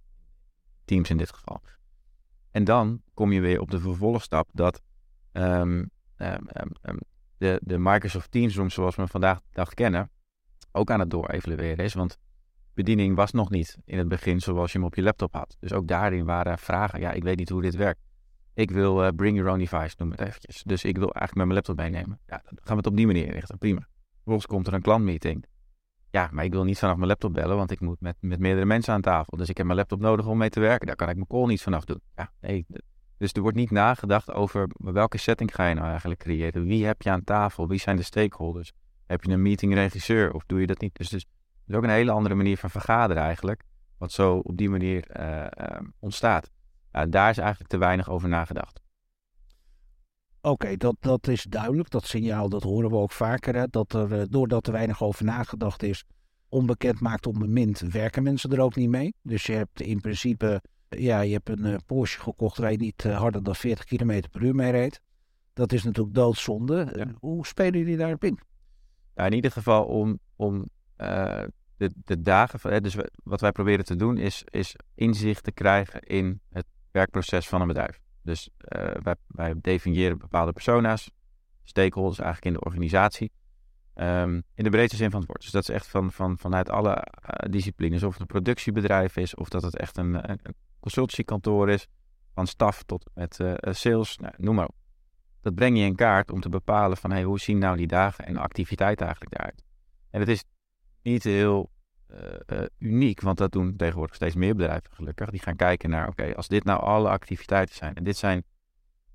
[0.85, 1.61] Teams in dit geval.
[2.51, 4.81] En dan kom je weer op de vervolgstap dat
[5.31, 6.99] um, um,
[7.39, 10.11] de, de Microsoft Teams Room zoals we vandaag de dag kennen,
[10.71, 11.93] ook aan het doorevalueren is.
[11.93, 12.17] Want
[12.73, 15.57] bediening was nog niet in het begin zoals je hem op je laptop had.
[15.59, 16.99] Dus ook daarin waren vragen.
[16.99, 17.99] Ja, ik weet niet hoe dit werkt.
[18.53, 20.63] Ik wil uh, bring your own device, noem het eventjes.
[20.63, 22.19] Dus ik wil eigenlijk met mijn laptop meenemen.
[22.25, 23.57] Ja, dan gaan we het op die manier inrichten.
[23.57, 23.87] Prima.
[24.13, 25.45] Vervolgens komt er een klantmeeting.
[26.11, 28.65] Ja, maar ik wil niet vanaf mijn laptop bellen, want ik moet met, met meerdere
[28.65, 29.37] mensen aan tafel.
[29.37, 30.87] Dus ik heb mijn laptop nodig om mee te werken.
[30.87, 32.01] Daar kan ik mijn call niet vanaf doen.
[32.15, 32.65] Ja, nee.
[33.19, 36.63] Dus er wordt niet nagedacht over welke setting ga je nou eigenlijk creëren.
[36.63, 37.67] Wie heb je aan tafel?
[37.67, 38.71] Wie zijn de stakeholders?
[39.05, 40.95] Heb je een meetingregisseur of doe je dat niet?
[40.95, 41.25] Dus, dus
[41.67, 43.63] is ook een hele andere manier van vergaderen eigenlijk.
[43.97, 46.51] Wat zo op die manier uh, uh, ontstaat.
[46.91, 48.81] Uh, daar is eigenlijk te weinig over nagedacht.
[50.41, 51.89] Oké, dat, dat is duidelijk.
[51.89, 53.55] Dat signaal dat horen we ook vaker.
[53.55, 53.67] Hè?
[53.69, 56.05] Dat er, doordat er weinig over nagedacht is,
[56.49, 59.13] onbekend maakt onbemind, werken mensen er ook niet mee.
[59.21, 63.43] Dus je hebt in principe, ja, je hebt een Porsche gekocht waar je niet harder
[63.43, 65.01] dan 40 km per uur mee reed.
[65.53, 66.93] Dat is natuurlijk doodzonde.
[66.95, 67.13] Ja.
[67.19, 68.39] Hoe spelen jullie daarop in?
[69.15, 70.65] Nou, in ieder geval om, om
[71.79, 72.59] de, de dagen.
[72.59, 77.47] Van, dus wat wij proberen te doen is, is inzicht te krijgen in het werkproces
[77.47, 77.99] van een bedrijf.
[78.21, 81.11] Dus uh, wij, wij definiëren bepaalde persona's,
[81.63, 83.31] stakeholders eigenlijk in de organisatie.
[83.95, 85.41] Um, in de breedste zin van het woord.
[85.41, 88.03] Dus dat is echt van, van, vanuit alle uh, disciplines.
[88.03, 90.39] Of het een productiebedrijf is, of dat het echt een, een
[90.79, 91.87] consultancykantoor is.
[92.33, 94.75] Van staf tot met uh, sales, nou, noem maar op.
[95.41, 98.25] Dat breng je in kaart om te bepalen van hey, hoe zien nou die dagen
[98.25, 99.63] en activiteiten eigenlijk daaruit.
[100.09, 100.43] En het is
[101.01, 101.71] niet heel
[102.47, 105.29] uh, uniek, want dat doen tegenwoordig steeds meer bedrijven gelukkig.
[105.29, 108.43] Die gaan kijken naar, oké, als dit nou alle activiteiten zijn en dit zijn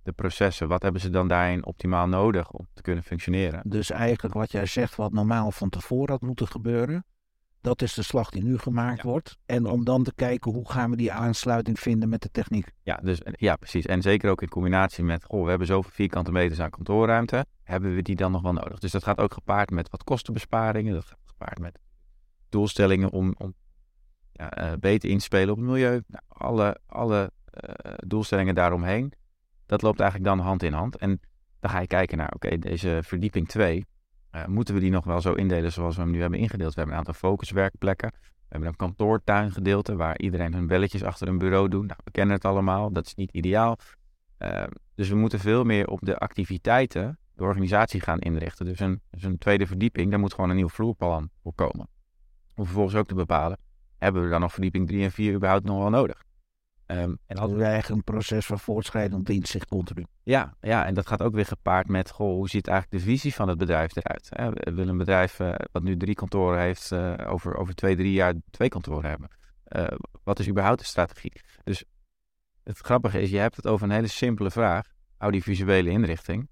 [0.02, 3.60] de processen, wat hebben ze dan daarin optimaal nodig om te kunnen functioneren?
[3.64, 7.04] Dus eigenlijk wat jij zegt, wat normaal van tevoren had moeten gebeuren,
[7.64, 9.08] dat is de slag die nu gemaakt ja.
[9.08, 9.38] wordt.
[9.46, 12.70] En om dan te kijken hoe gaan we die aansluiting vinden met de techniek.
[12.82, 13.86] Ja, dus, ja, precies.
[13.86, 17.46] En zeker ook in combinatie met, goh, we hebben zoveel vierkante meters aan kantoorruimte.
[17.62, 18.78] Hebben we die dan nog wel nodig?
[18.78, 20.94] Dus dat gaat ook gepaard met wat kostenbesparingen.
[20.94, 21.78] Dat gaat gepaard met
[22.48, 23.54] doelstellingen om, om
[24.32, 26.02] ja, uh, beter in te spelen op het milieu.
[26.06, 27.30] Nou, alle alle
[27.64, 29.12] uh, doelstellingen daaromheen.
[29.66, 30.96] Dat loopt eigenlijk dan hand in hand.
[30.96, 31.20] En
[31.60, 33.86] dan ga je kijken naar, oké, okay, deze verdieping 2,
[34.34, 36.74] uh, moeten we die nog wel zo indelen zoals we hem nu hebben ingedeeld?
[36.74, 38.10] We hebben een aantal focuswerkplekken.
[38.20, 41.86] We hebben een kantoortuingedeelte waar iedereen hun belletjes achter een bureau doet.
[41.86, 43.78] Nou, we kennen het allemaal, dat is niet ideaal.
[44.94, 48.66] dus we moeten veel meer op de activiteiten de organisatie gaan inrichten.
[48.66, 51.88] Dus een, dus een tweede verdieping, daar moet gewoon een nieuw vloerplan voor komen.
[52.54, 53.58] Om vervolgens ook te bepalen,
[53.98, 56.24] hebben we dan nog verdieping 3 en 4 überhaupt nog wel nodig?
[56.86, 60.06] Um, en hadden we eigenlijk een proces van voortschrijdend inzicht continu.
[60.22, 63.34] Ja, ja, en dat gaat ook weer gepaard met, goh, hoe ziet eigenlijk de visie
[63.34, 64.28] van het bedrijf eruit?
[64.30, 64.50] Hè?
[64.50, 68.12] We willen een bedrijf uh, wat nu drie kantoren heeft, uh, over, over twee, drie
[68.12, 69.28] jaar twee kantoren hebben.
[69.68, 71.32] Uh, wat is überhaupt de strategie?
[71.64, 71.84] Dus
[72.62, 74.86] het grappige is, je hebt het over een hele simpele vraag,
[75.18, 76.48] audiovisuele inrichting.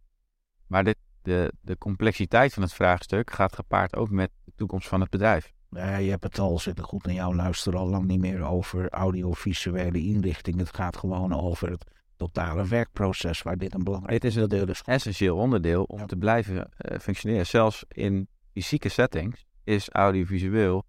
[0.66, 5.00] Maar dit, de, de complexiteit van het vraagstuk gaat gepaard ook met de toekomst van
[5.00, 5.52] het bedrijf.
[5.74, 8.42] Ja, je hebt het al, zit er goed naar jou luisteren, al lang niet meer
[8.42, 10.58] over audiovisuele inrichting.
[10.58, 11.84] Het gaat gewoon over het
[12.16, 14.36] totale werkproces waar dit een belangrijk het is.
[14.36, 16.06] Een essentieel onderdeel om ja.
[16.06, 17.46] te blijven uh, functioneren.
[17.46, 20.84] Zelfs in fysieke settings is audiovisueel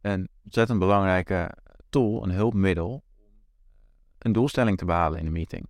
[0.00, 1.56] een ontzettend belangrijke
[1.88, 3.04] tool, een hulpmiddel,
[4.18, 5.66] een doelstelling te behalen in een meeting.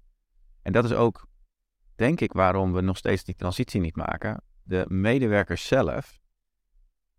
[0.62, 1.26] En dat is ook,
[1.94, 4.42] denk ik, waarom we nog steeds die transitie niet maken.
[4.62, 6.18] De medewerkers zelf,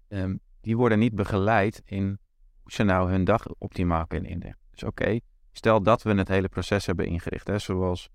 [0.08, 0.36] ehm,
[0.68, 2.20] die worden niet begeleid in
[2.62, 4.68] hoe ze nou hun dag optimaal kunnen inrichten.
[4.72, 5.20] Dus oké,
[5.52, 8.10] stel dat we het hele proces hebben ingericht, hè, zoals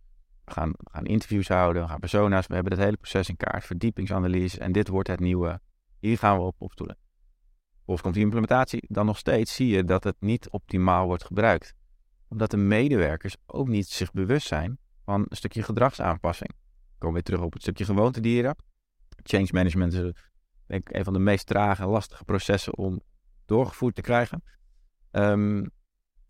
[0.44, 3.36] we gaan, we gaan interviews houden, we gaan persona's, we hebben het hele proces in
[3.36, 5.60] kaart, verdiepingsanalyse en dit wordt het nieuwe.
[5.98, 6.96] Hier gaan we op opstoelen.
[7.84, 11.74] Of komt die implementatie, dan nog steeds zie je dat het niet optimaal wordt gebruikt.
[12.28, 16.50] Omdat de medewerkers ook niet zich bewust zijn van een stukje gedragsaanpassing.
[16.50, 18.56] Ik kom weer terug op het stukje gewoontedieren.
[19.22, 20.12] Change management is
[20.66, 23.02] denk een van de meest trage en lastige processen om
[23.46, 24.42] doorgevoerd te krijgen.
[25.10, 25.70] Um,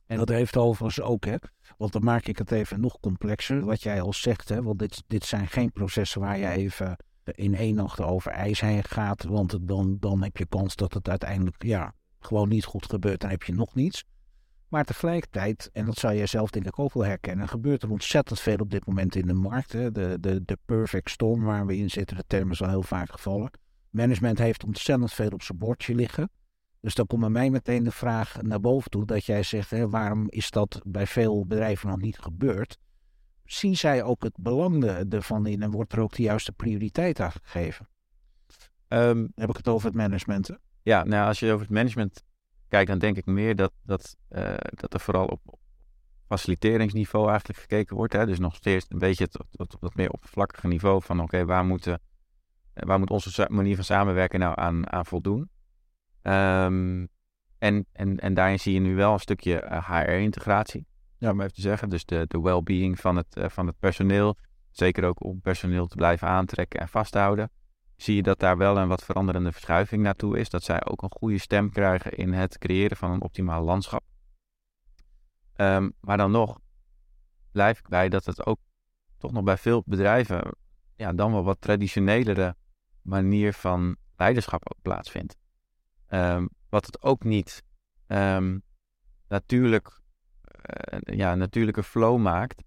[0.06, 1.36] en dat heeft overigens ook, hè,
[1.76, 5.02] want dan maak ik het even nog complexer, wat jij al zegt, hè, want dit,
[5.06, 9.58] dit zijn geen processen waar je even in één nacht over ijs heen gaat, want
[9.68, 13.42] dan, dan heb je kans dat het uiteindelijk ja, gewoon niet goed gebeurt, dan heb
[13.42, 14.04] je nog niets.
[14.68, 18.40] Maar tegelijkertijd, en dat zou jij zelf denk ik ook wel herkennen, gebeurt er ontzettend
[18.40, 19.72] veel op dit moment in de markt.
[19.72, 19.90] Hè.
[19.90, 23.10] De, de, de perfect storm waar we in zitten, de term is al heel vaak
[23.10, 23.50] gevallen.
[23.92, 26.30] Management heeft ontzettend veel op zijn bordje liggen.
[26.80, 29.88] Dus dan komt bij mij meteen de vraag naar boven toe dat jij zegt, hè,
[29.88, 32.78] waarom is dat bij veel bedrijven nog niet gebeurd?
[33.44, 37.32] Zien zij ook het belang ervan in en wordt er ook de juiste prioriteit aan
[37.42, 37.88] gegeven?
[38.88, 40.50] Um, heb ik het over het management?
[40.82, 42.22] Ja, nou als je over het management
[42.68, 45.58] kijkt, dan denk ik meer dat, dat, uh, dat er vooral op
[46.26, 48.12] faciliteringsniveau eigenlijk gekeken wordt.
[48.12, 48.26] Hè?
[48.26, 49.38] Dus nog steeds een beetje het,
[49.80, 52.00] het, meer oppervlakkige niveau van oké, waar, moeten,
[52.74, 55.50] waar moet onze manier van samenwerken nou aan, aan voldoen?
[56.22, 57.08] Um,
[57.58, 60.86] en, en, en daarin zie je nu wel een stukje HR-integratie,
[61.18, 61.88] ja, om even te zeggen.
[61.88, 64.36] Dus de, de well-being van het, uh, van het personeel.
[64.70, 67.50] Zeker ook om personeel te blijven aantrekken en vasthouden.
[67.96, 70.50] Zie je dat daar wel een wat veranderende verschuiving naartoe is.
[70.50, 74.02] Dat zij ook een goede stem krijgen in het creëren van een optimaal landschap.
[75.56, 76.58] Um, maar dan nog
[77.52, 78.58] blijf ik bij dat het ook
[79.18, 80.54] toch nog bij veel bedrijven
[80.96, 82.56] ja, dan wel wat traditionelere
[83.02, 85.36] manier van leiderschap ook plaatsvindt.
[86.08, 87.62] Um, wat het ook niet
[88.06, 88.62] um,
[89.28, 90.00] natuurlijk,
[90.94, 92.62] uh, ja, natuurlijke flow maakt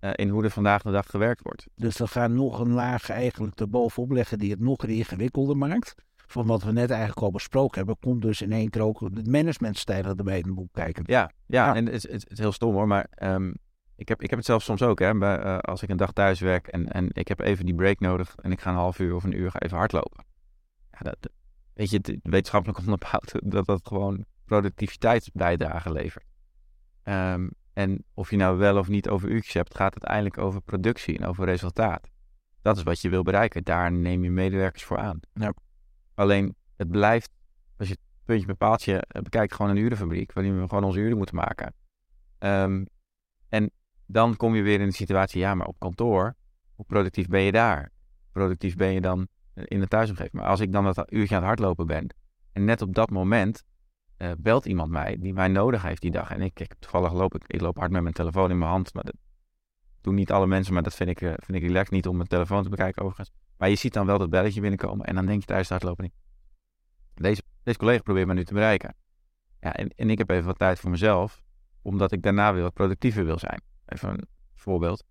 [0.00, 1.66] uh, in hoe er vandaag de dag gewerkt wordt.
[1.74, 5.94] Dus dan gaan nog een laag eigenlijk erbovenop leggen die het nog ingewikkelder maakt.
[6.26, 9.30] Van wat we net eigenlijk al besproken hebben, komt dus in één keer ook de
[9.30, 11.02] managementstijlen erbij in het boek kijken.
[11.06, 13.54] Ja, ja, en het, het, het, is heel stom hoor, maar um,
[13.96, 14.98] ik, heb, ik heb het zelf soms ook.
[14.98, 17.74] Hè, bij, uh, als ik een dag thuis werk en, en ik heb even die
[17.74, 20.24] break nodig en ik ga een half uur of een uur even hardlopen.
[20.90, 21.30] Ja, dat,
[21.74, 26.24] weet je, wetenschappelijk onderbouwd dat dat gewoon productiviteitsbijdrage levert.
[27.04, 30.60] Um, en of je nou wel of niet over uurtjes hebt, gaat het uiteindelijk over
[30.60, 32.10] productie en over resultaat.
[32.62, 33.64] Dat is wat je wil bereiken.
[33.64, 35.20] Daar neem je medewerkers voor aan.
[35.32, 35.54] Ja.
[36.14, 37.30] Alleen, het blijft,
[37.76, 40.98] als je het puntje bij paaltje eh, bekijkt, gewoon een urenfabriek, waarin we gewoon onze
[40.98, 41.74] uren moeten maken.
[42.38, 42.86] Um,
[43.48, 43.70] en
[44.06, 46.34] dan kom je weer in de situatie, ja, maar op kantoor,
[46.74, 47.90] hoe productief ben je daar?
[48.32, 50.32] Productief ben je dan in de thuisomgeving.
[50.32, 52.14] Maar als ik dan dat uurtje aan het hardlopen ben
[52.52, 53.64] en net op dat moment
[54.18, 56.30] uh, belt iemand mij die mij nodig heeft die dag.
[56.30, 58.94] En ik, ik toevallig loop ik, ik loop hard met mijn telefoon in mijn hand.
[58.94, 59.14] Maar dat
[60.00, 62.28] doen niet alle mensen, maar dat vind ik, uh, vind ik relaxed niet om mijn
[62.28, 63.36] telefoon te bekijken overigens.
[63.56, 66.12] Maar je ziet dan wel dat belletje binnenkomen en dan denk je tijdens het hardlopen
[67.14, 68.94] Deze, deze collega probeert me nu te bereiken.
[69.60, 71.42] Ja, en, en ik heb even wat tijd voor mezelf,
[71.82, 73.60] omdat ik daarna weer wat productiever wil zijn.
[73.86, 75.04] Even een voorbeeld.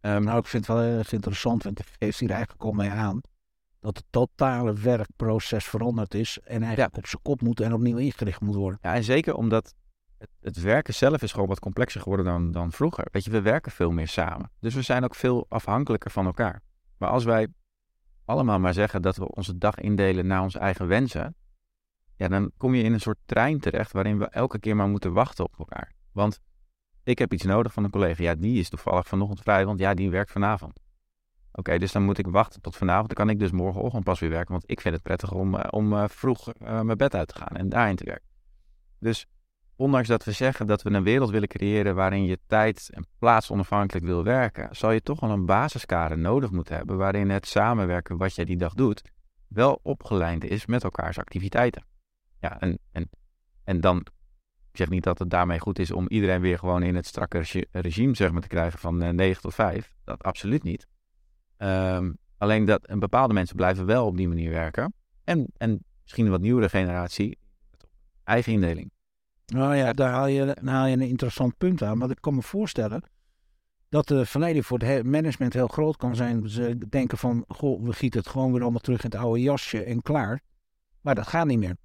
[0.00, 2.90] Um, nou, ik vind het wel erg interessant, want ik geeft hier eigenlijk al mee
[2.90, 3.20] aan
[3.80, 8.40] dat het totale werkproces veranderd is en eigenlijk op zijn kop moet en opnieuw ingericht
[8.40, 8.78] moet worden.
[8.82, 9.74] Ja, en zeker omdat
[10.18, 13.06] het, het, werken zelf is gewoon wat complexer geworden dan, dan vroeger.
[13.12, 14.50] Weet je, we werken veel meer samen.
[14.58, 16.62] Dus we zijn ook veel afhankelijker van elkaar.
[16.98, 17.48] Maar als wij
[18.24, 21.34] allemaal maar zeggen dat we onze dag indelen naar onze eigen wensen,
[22.16, 25.12] ja, dan kom je in een soort trein terecht waarin we elke keer maar moeten
[25.12, 25.92] wachten op elkaar.
[26.12, 26.40] Want
[27.04, 28.22] ik heb iets nodig van een collega.
[28.22, 30.80] Ja, die is toevallig vanochtend vrij, want ja, die werkt vanavond.
[31.52, 33.06] Oké, dus dan moet ik wachten tot vanavond.
[33.06, 34.52] Dan kan ik dus morgenochtend pas weer werken.
[34.52, 37.34] Want ik vind het prettig om, uh, om uh, vroeg uh, mijn bed uit te
[37.34, 38.28] gaan en daarin te werken.
[38.98, 39.26] Dus
[39.76, 43.50] ondanks dat we zeggen dat we een wereld willen creëren waarin je tijd en plaats
[43.50, 48.16] onafhankelijk wil werken, zal je toch wel een basiskader nodig moeten hebben waarin het samenwerken
[48.16, 49.02] wat jij die dag doet
[49.48, 51.84] wel opgeleid is met elkaars activiteiten.
[52.40, 53.10] Ja, en, en,
[53.64, 54.06] en dan,
[54.70, 57.66] ik zeg niet dat het daarmee goed is om iedereen weer gewoon in het strakke
[57.70, 59.94] regime zeg maar, te krijgen van 9 tot 5.
[60.04, 60.86] Dat absoluut niet.
[61.58, 64.94] Um, alleen dat een bepaalde mensen blijven wel op die manier werken.
[65.24, 67.38] En, en misschien een wat nieuwere generatie,
[68.24, 68.90] eigen indeling.
[69.46, 71.98] Nou ja, daar haal, je, daar haal je een interessant punt aan.
[71.98, 73.02] Maar ik kan me voorstellen
[73.88, 76.48] dat de verleiding voor het management heel groot kan zijn.
[76.48, 79.82] Ze denken van, goh, we gieten het gewoon weer allemaal terug in het oude jasje
[79.82, 80.40] en klaar.
[81.00, 81.76] Maar dat gaat niet meer.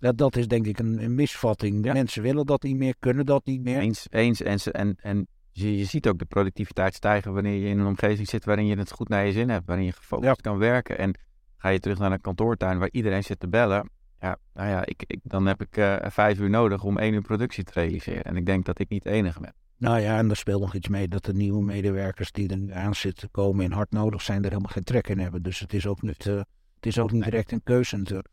[0.00, 1.84] Dat, dat is denk ik een, een misvatting.
[1.84, 1.92] Ja.
[1.92, 3.78] Mensen willen dat niet meer, kunnen dat niet meer.
[3.78, 4.42] Eens, eens.
[4.42, 7.86] En, ze- en, en je, je ziet ook de productiviteit stijgen wanneer je in een
[7.86, 10.98] omgeving zit waarin je het goed naar je zin hebt, waarin je gefocust kan werken.
[10.98, 11.18] En
[11.56, 13.90] ga je terug naar een kantoortuin waar iedereen zit te bellen.
[14.20, 17.20] Ja, nou ja, ik, ik, dan heb ik eh, vijf uur nodig om één uur
[17.22, 18.24] productie te realiseren.
[18.24, 19.54] En ik denk dat ik niet de enige ben.
[19.76, 22.72] Nou ja, en er speelt nog iets mee dat de nieuwe medewerkers die er nu
[22.72, 25.42] aan zitten komen en hard nodig zijn, er helemaal geen trek in hebben.
[25.42, 26.34] Dus het is ook niet, eh,
[26.74, 28.28] het is ook niet direct een keuze natuurlijk.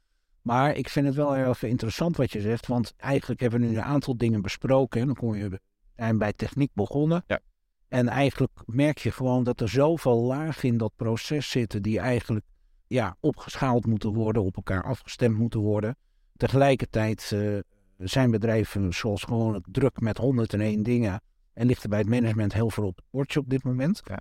[0.48, 3.66] Maar ik vind het wel heel erg interessant wat je zegt, want eigenlijk hebben we
[3.66, 5.02] nu een aantal dingen besproken.
[5.02, 5.60] En dan kom je
[5.96, 7.24] zijn bij techniek begonnen.
[7.28, 7.40] Ja.
[7.88, 12.46] En eigenlijk merk je gewoon dat er zoveel lagen in dat proces zitten die eigenlijk
[12.88, 15.96] ja, opgeschaald moeten worden, op elkaar afgestemd moeten worden.
[16.38, 17.58] Tegelijkertijd eh,
[17.98, 21.22] zijn bedrijven zoals gewoon druk met 101 dingen
[21.54, 24.02] en ligt er bij het management heel veel op het bordje op dit moment.
[24.04, 24.20] Ja.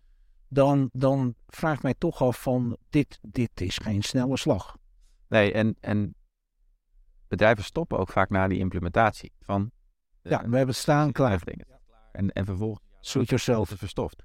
[0.48, 4.76] Dan, dan vraag ik mij toch af van dit, dit is geen snelle slag.
[5.28, 6.14] Nee, en, en
[7.28, 9.70] bedrijven stoppen ook vaak na die implementatie van
[10.22, 11.44] eh, Ja, we hebben staan klaar.
[11.44, 11.66] dingen.
[12.12, 13.68] En, en vervolgens yourself.
[13.68, 14.24] het verstoft.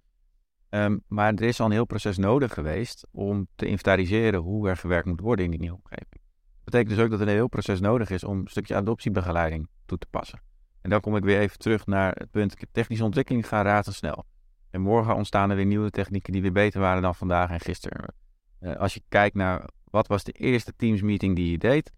[0.69, 4.77] Ehm, maar er is al een heel proces nodig geweest om te inventariseren hoe er
[4.77, 6.21] gewerkt moet worden in die nieuwe omgeving.
[6.53, 9.67] Dat betekent dus ook dat er een heel proces nodig is om een stukje adoptiebegeleiding
[9.85, 10.41] toe te passen.
[10.81, 14.25] En dan kom ik weer even terug naar het punt, technische ontwikkeling gaat razendsnel.
[14.69, 18.13] En morgen ontstaan er weer nieuwe technieken die weer beter waren dan vandaag en gisteren.
[18.59, 21.91] Eh, als je kijkt naar wat was de eerste Teams meeting die je deed,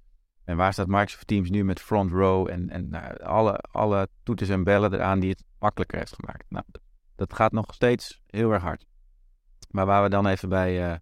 [0.44, 4.50] en waar staat Microsoft Teams nu met front row en, en nou, alle, alle toeters
[4.50, 6.46] en bellen eraan die het makkelijker heeft gemaakt.
[6.50, 6.66] Nou,
[7.16, 8.86] dat- gaat nog steeds heel erg hard.
[9.72, 10.96] Maar waar we dan even bij, eh,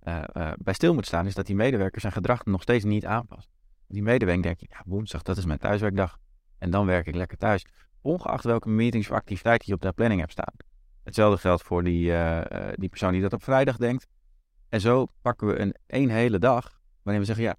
[0.00, 3.06] eh, eh, bij stil moeten staan, is dat die medewerker zijn gedrag nog steeds niet
[3.06, 3.48] aanpast.
[3.88, 6.18] Die medewerker denkt, ja, woensdag, dat is mijn thuiswerkdag.
[6.58, 7.66] En dan werk ik lekker thuis.
[8.00, 10.54] Ongeacht welke meetings of activiteiten je op de planning hebt staan.
[11.04, 12.12] Hetzelfde geldt voor die,
[12.74, 14.06] die persoon die dat op vrijdag denkt.
[14.68, 17.56] En zo pakken we een één hele dag waarin we zeggen, ja,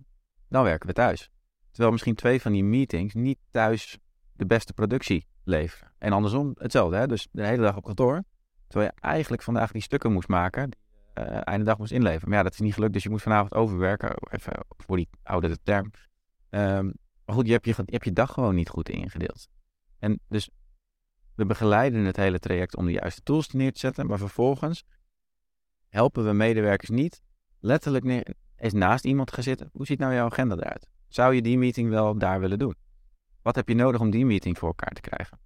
[0.49, 1.29] dan werken we thuis.
[1.71, 3.97] Terwijl misschien twee van die meetings niet thuis
[4.33, 5.91] de beste productie leveren.
[5.97, 7.07] En andersom hetzelfde, hè?
[7.07, 8.23] dus de hele dag op kantoor.
[8.67, 10.69] Terwijl je eigenlijk vandaag die stukken moest maken,
[11.13, 12.29] eh einde dag moest inleveren.
[12.29, 14.15] Maar ja, dat is niet gelukt, dus je moet vanavond overwerken.
[14.29, 15.91] Even voor die oude term.
[16.49, 16.85] Ehm,
[17.25, 19.47] maar goed, je hebt je, je hebt je dag gewoon niet goed ingedeeld.
[19.99, 20.49] En dus
[21.35, 24.83] we begeleiden het hele traject om de juiste tools neer te zetten, maar vervolgens
[25.95, 27.21] helpen we medewerkers niet
[27.59, 29.69] letterlijk neer, eens naast iemand gaan zitten.
[29.73, 30.87] Hoe ziet nou jouw agenda eruit?
[31.07, 32.75] Zou je die meeting wel daar willen doen?
[33.41, 35.39] Wat heb je nodig om die meeting voor elkaar te krijgen?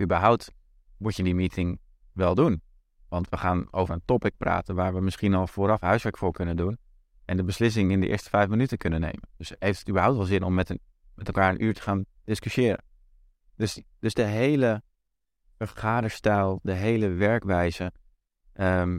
[0.00, 0.52] Überhaupt
[0.96, 1.80] moet je die meeting
[2.12, 2.62] wel doen.
[3.08, 6.56] Want we gaan over een topic praten waar we misschien al vooraf huiswerk voor kunnen
[6.56, 6.78] doen.
[7.24, 9.28] En de beslissing in de eerste vijf minuten kunnen nemen.
[9.36, 10.80] Dus heeft het überhaupt wel zin om met, een,
[11.14, 12.84] met elkaar een uur te gaan discussiëren?
[13.56, 14.82] Dus, dus de hele
[15.58, 17.92] vergaderstijl, de hele werkwijze.
[18.52, 18.98] ehm,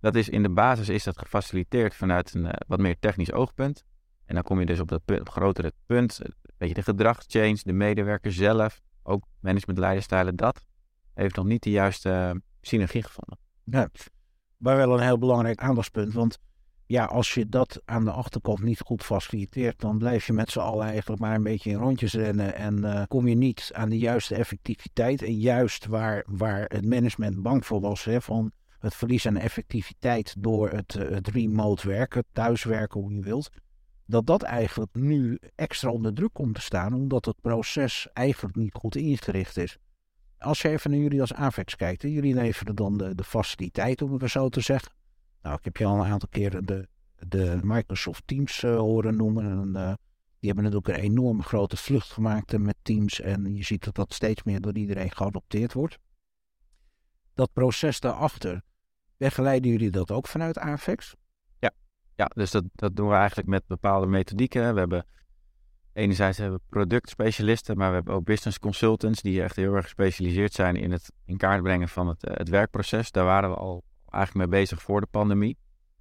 [0.00, 3.84] dat is in de basis is dat gefaciliteerd vanuit een eh, wat meer technisch oogpunt.
[4.24, 6.20] En dan kom je dus op dat punt, op grotere punt.
[6.22, 10.36] Een beetje de gedragschange, de medewerker zelf, ook managementleiderstijlen.
[10.36, 10.64] Dat
[11.14, 12.30] heeft nog niet de juiste eh,
[12.60, 13.38] synergie gevonden.
[13.64, 13.88] Ja,
[14.56, 16.12] maar wel een heel belangrijk aandachtspunt.
[16.12, 16.38] Want
[16.86, 20.58] ja, als je dat aan de achterkant niet goed faciliteert, dan blijf je met z'n
[20.58, 22.54] allen eigenlijk maar een beetje in rondjes rennen.
[22.54, 25.22] En eh, kom je niet aan de juiste effectiviteit.
[25.22, 30.34] En juist waar, waar het management bang voor was, hè, van het verlies aan effectiviteit
[30.38, 33.50] door het, eh, het remote werken, thuiswerken, hoe je wilt.
[34.06, 38.74] Dat dat eigenlijk nu extra onder druk komt te staan, omdat het proces eigenlijk niet
[38.74, 39.78] goed ingericht is.
[40.38, 44.02] Als je even naar jullie als AVEX kijkt, hè, jullie leveren dan de, de faciliteit,
[44.02, 44.92] om het maar zo te zeggen.
[45.42, 46.88] Nou, ik heb je al een aantal keren de,
[47.28, 49.44] de Microsoft Teams eh, horen noemen.
[49.44, 49.92] En, eh,
[50.40, 53.20] die hebben natuurlijk een enorme grote vlucht gemaakt met Teams.
[53.20, 55.98] En je ziet dat dat steeds meer door iedereen geadopteerd wordt.
[57.34, 58.62] Dat proces daarachter,
[59.18, 61.14] begeleiden jullie dat ook vanuit AVEX?
[62.18, 64.74] Ja, dus dat, dat doen we eigenlijk met bepaalde methodieken.
[64.74, 65.06] We hebben
[65.92, 70.52] enerzijds hebben we productspecialisten, maar we hebben ook business consultants die echt heel erg gespecialiseerd
[70.52, 73.10] zijn in het in kaart brengen van het, eh, het werkproces.
[73.10, 75.56] Daar waren we al eigenlijk mee bezig voor de pandemie.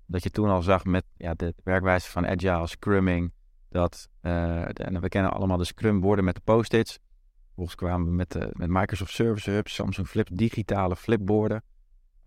[0.05, 3.31] Dat je toen al zag met ja, de werkwijze van agile, scrumming,
[3.69, 6.99] dat, eh, en we kennen allemaal de scrum woorden met de post-its.
[7.45, 11.63] Vervolgens kwamen we met, de, met Microsoft Service Hub, Samsung Flip, digitale flipborden.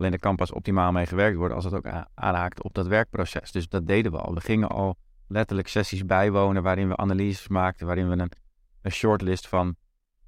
[0.00, 3.52] Alleen daar kan pas optimaal mee gewerkt worden als het ook aanhaakt op dat werkproces.
[3.52, 4.34] Dus dat deden we al.
[4.34, 4.96] We gingen al
[5.28, 8.32] letterlijk sessies bijwonen waarin we analyses maakten, waarin we een,
[8.82, 9.76] een shortlist van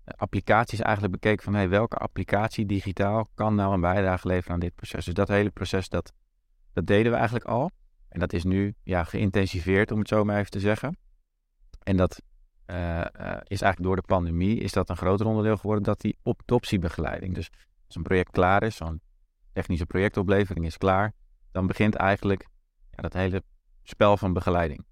[0.04, 4.60] eh, applicaties eigenlijk bekeken van hey, welke applicatie digitaal kan nou een bijdrage leveren aan
[4.60, 5.04] dit proces.
[5.04, 6.12] Dus dat hele proces, dat,
[6.72, 7.70] dat deden we eigenlijk al.
[8.08, 10.96] En dat is nu ja, geïntensiveerd, om het zo maar even te zeggen.
[11.82, 12.22] En dat
[12.64, 13.06] eh, eh,
[13.46, 17.34] is eigenlijk door de pandemie is dat een groter onderdeel geworden, dat die adoptiebegeleiding.
[17.34, 17.50] Dus
[17.86, 19.00] als een project klaar is, zo'n
[19.52, 21.12] technische projectoplevering is klaar,
[21.52, 22.46] dan begint eigenlijk
[22.90, 23.42] ja, dat hele
[23.82, 24.84] spel van begeleiding.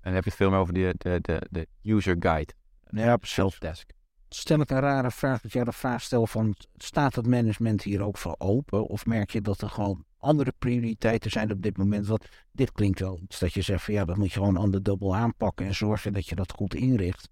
[0.00, 2.52] dan heb je het veel meer over de, de, de, de user guide.
[2.90, 3.36] Ja, precies.
[3.36, 3.90] Helpdesk.
[4.28, 6.54] Stel ik een rare vraag dat jij de vraag stelt van...
[6.76, 8.86] staat het management hier ook voor open?
[8.86, 12.06] Of merk je dat er gewoon andere prioriteiten zijn op dit moment?
[12.06, 14.70] Want dit klinkt wel iets dat je zegt van ja, dat moet je gewoon aan
[14.70, 15.66] de dubbel aanpakken...
[15.66, 17.28] en zorgen dat je dat goed inricht.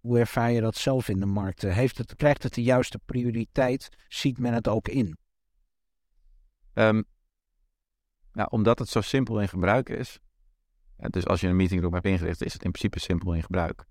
[0.00, 1.62] Hoe ervaar je dat zelf in de markt?
[1.62, 3.88] Heeft het, krijgt het de juiste prioriteit?
[4.08, 5.16] Ziet men het ook in?
[6.78, 7.02] Ehm,
[8.32, 10.18] nou, omdat het zo simpel in gebruik is.
[10.96, 13.84] Dus als je een meetingroom hebt ingericht, is het in principe simpel in gebruik.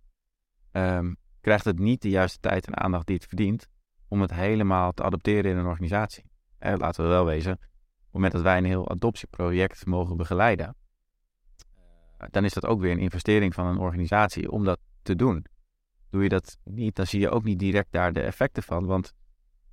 [0.72, 3.68] Ehm, krijgt het niet de juiste tijd en aandacht die het verdient
[4.08, 6.24] om het helemaal te adopteren in een organisatie.
[6.60, 10.76] Laten we wel wezen, op het moment dat wij een heel adoptieproject mogen begeleiden,
[12.18, 15.46] eh, dan is dat ook weer een investering van een organisatie om dat te doen.
[16.10, 19.14] Doe je dat niet, dan zie je ook niet direct daar de effecten van, want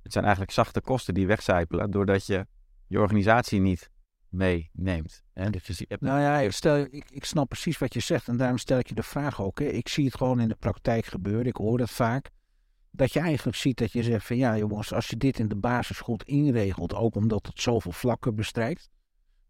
[0.03, 2.47] het zijn eigenlijk zachte kosten die wegcijpelen doordat je
[2.87, 3.89] je organisatie niet
[4.29, 5.23] meeneemt.
[5.33, 5.43] Hè?
[5.43, 8.57] Je ziet- hebt- Nou ja, stel, ik, ik snap precies wat je zegt en daarom
[8.57, 9.59] stel ik je de vraag ook.
[9.59, 9.65] Hè.
[9.65, 12.29] Ik zie het gewoon in de praktijk gebeuren, ik hoor dat vaak.
[12.91, 15.55] Dat je eigenlijk ziet dat je zegt van ja jongens, als je dit in de
[15.55, 18.89] basis goed inregelt, ook omdat het zoveel vlakken bestrijkt,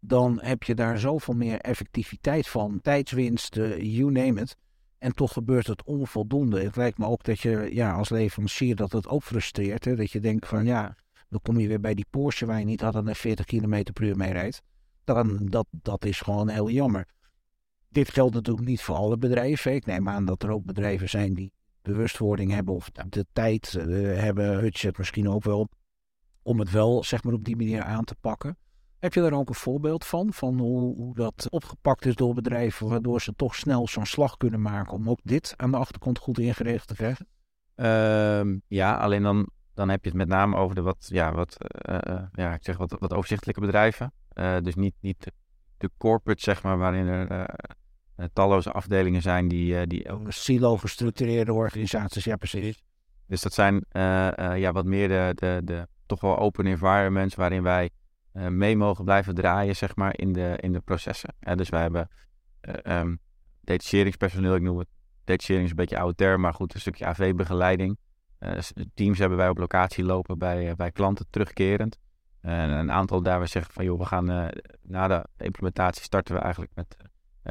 [0.00, 4.56] dan heb je daar zoveel meer effectiviteit van, tijdswinst, eh, you name it.
[4.98, 6.62] En toch gebeurt het onvoldoende.
[6.62, 9.84] Het lijkt me ook dat je ja, als leverancier dat het ook frustreert.
[9.84, 9.96] Hè?
[9.96, 10.96] Dat je denkt van ja,
[11.28, 14.04] dan kom je weer bij die Porsche waar je niet had en 40 km per
[14.04, 14.62] uur mee rijdt
[15.06, 17.06] dan dat, dat is gewoon heel jammer.
[17.88, 19.74] Dit geldt natuurlijk niet voor alle bedrijven.
[19.74, 21.52] Ik neem aan dat er ook bedrijven zijn die
[21.82, 23.86] bewustwording hebben of de tijd eh,
[24.18, 25.68] hebben, Hutchet misschien ook wel,
[26.42, 28.58] om het wel zeg maar op die manier aan te pakken.
[28.98, 32.88] Heb je daar ook een voorbeeld van, van hoe, hoe dat opgepakt is door bedrijven,
[32.88, 36.38] waardoor ze toch snel zo'n slag kunnen maken om ook dit aan de achterkant goed
[36.38, 37.28] ingericht te krijgen?
[37.74, 41.56] Ehm, ja, alleen dan, dan heb je het met name over de wat, ja, wat,
[41.58, 44.12] eh, eh, ja, ik zeg wat, wat overzichtelijke bedrijven.
[44.28, 45.32] Eh, dus niet, niet
[45.78, 47.44] de, corporate, zeg maar, waarin er eh,
[48.16, 52.82] eh, talloze afdelingen zijn die, eh, die elke Silo gestructureerde organisaties, ja precies.
[53.26, 57.34] Dus dat zijn eh, eh, ja, wat meer de, de, de toch wel open environments
[57.34, 57.90] waarin wij
[58.32, 61.34] eh, mee mogen blijven draaien, zeg maar, in de, in de processen.
[61.54, 62.08] Dus wij hebben
[62.60, 63.16] eh ehm,
[63.60, 64.88] detacheringspersoneel, ik noem het
[65.24, 67.98] detachering is een beetje oude term, maar goed, een stukje AV-begeleiding.
[68.38, 71.98] Eh, s- teams hebben wij op locatie lopen bij, eh, bij klanten terugkerend.
[72.40, 74.46] En een aantal daar we zeggen van joh, we gaan eh,
[74.82, 76.96] na de implementatie starten we eigenlijk met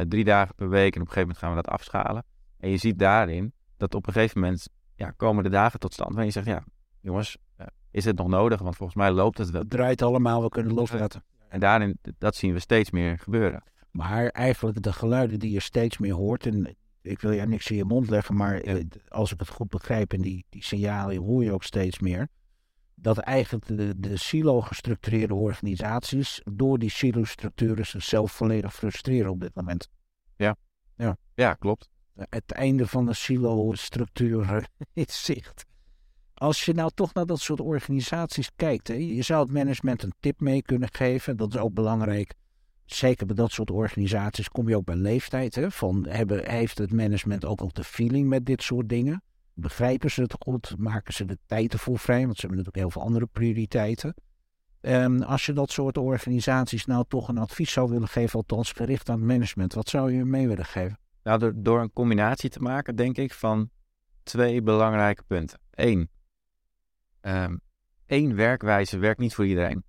[0.10, 2.24] drie dagen per week en op een gegeven moment gaan we dat afschalen.
[2.60, 6.10] En je ziet daarin dat op een gegeven moment ja, komen de dagen tot stand
[6.10, 6.64] waarin je zegt, ja,
[7.02, 7.38] jongens,
[7.92, 8.62] is het nog nodig?
[8.62, 9.62] Want volgens mij loopt het wel.
[9.62, 11.24] Het draait allemaal, we kunnen loslaten.
[11.50, 13.64] En daarin, dat zien we steeds meer gebeuren.
[13.92, 16.76] Maar eigenlijk de geluiden die je steeds meer hoort, en
[17.06, 20.14] ik wil je niks in je mond leggen, maar eh, als ik het goed begrijp
[20.14, 22.28] en die, die signalen hoor je ook steeds meer,
[22.96, 29.90] dat eigenlijk de, de silo-gestructureerde organisaties door die silo-structuren zichzelf volledig frustreren op dit moment.
[31.36, 31.90] Ja, klopt.
[32.16, 35.66] Het einde van de silo-structuur is zicht.
[36.34, 40.14] Als je nou toch naar dat soort organisaties kijkt, hè, je zou het management een
[40.20, 42.34] tip mee kunnen geven, dat is ook belangrijk.
[42.86, 45.60] Zeker bij dat soort organisaties kom je ook bij leeftijd.
[45.68, 49.24] Van hebben, heeft het management ook al de feeling met dit soort dingen?
[49.54, 50.78] Begrijpen ze het goed?
[50.78, 52.22] Maken ze de tijd ervoor vrij?
[52.26, 54.14] Want ze hebben natuurlijk heel veel andere prioriteiten.
[54.82, 59.10] En als je dat soort organisaties nou toch een advies zou willen geven, althans gericht
[59.10, 61.00] aan het management, wat zou je mee willen geven?
[61.24, 63.70] Nou, door, door een combinatie te maken, denk ik, van
[64.24, 65.60] twee belangrijke punten.
[65.72, 66.10] Eén,
[67.22, 67.58] ehm,
[68.06, 69.84] één werkwijze werkt niet voor iedereen.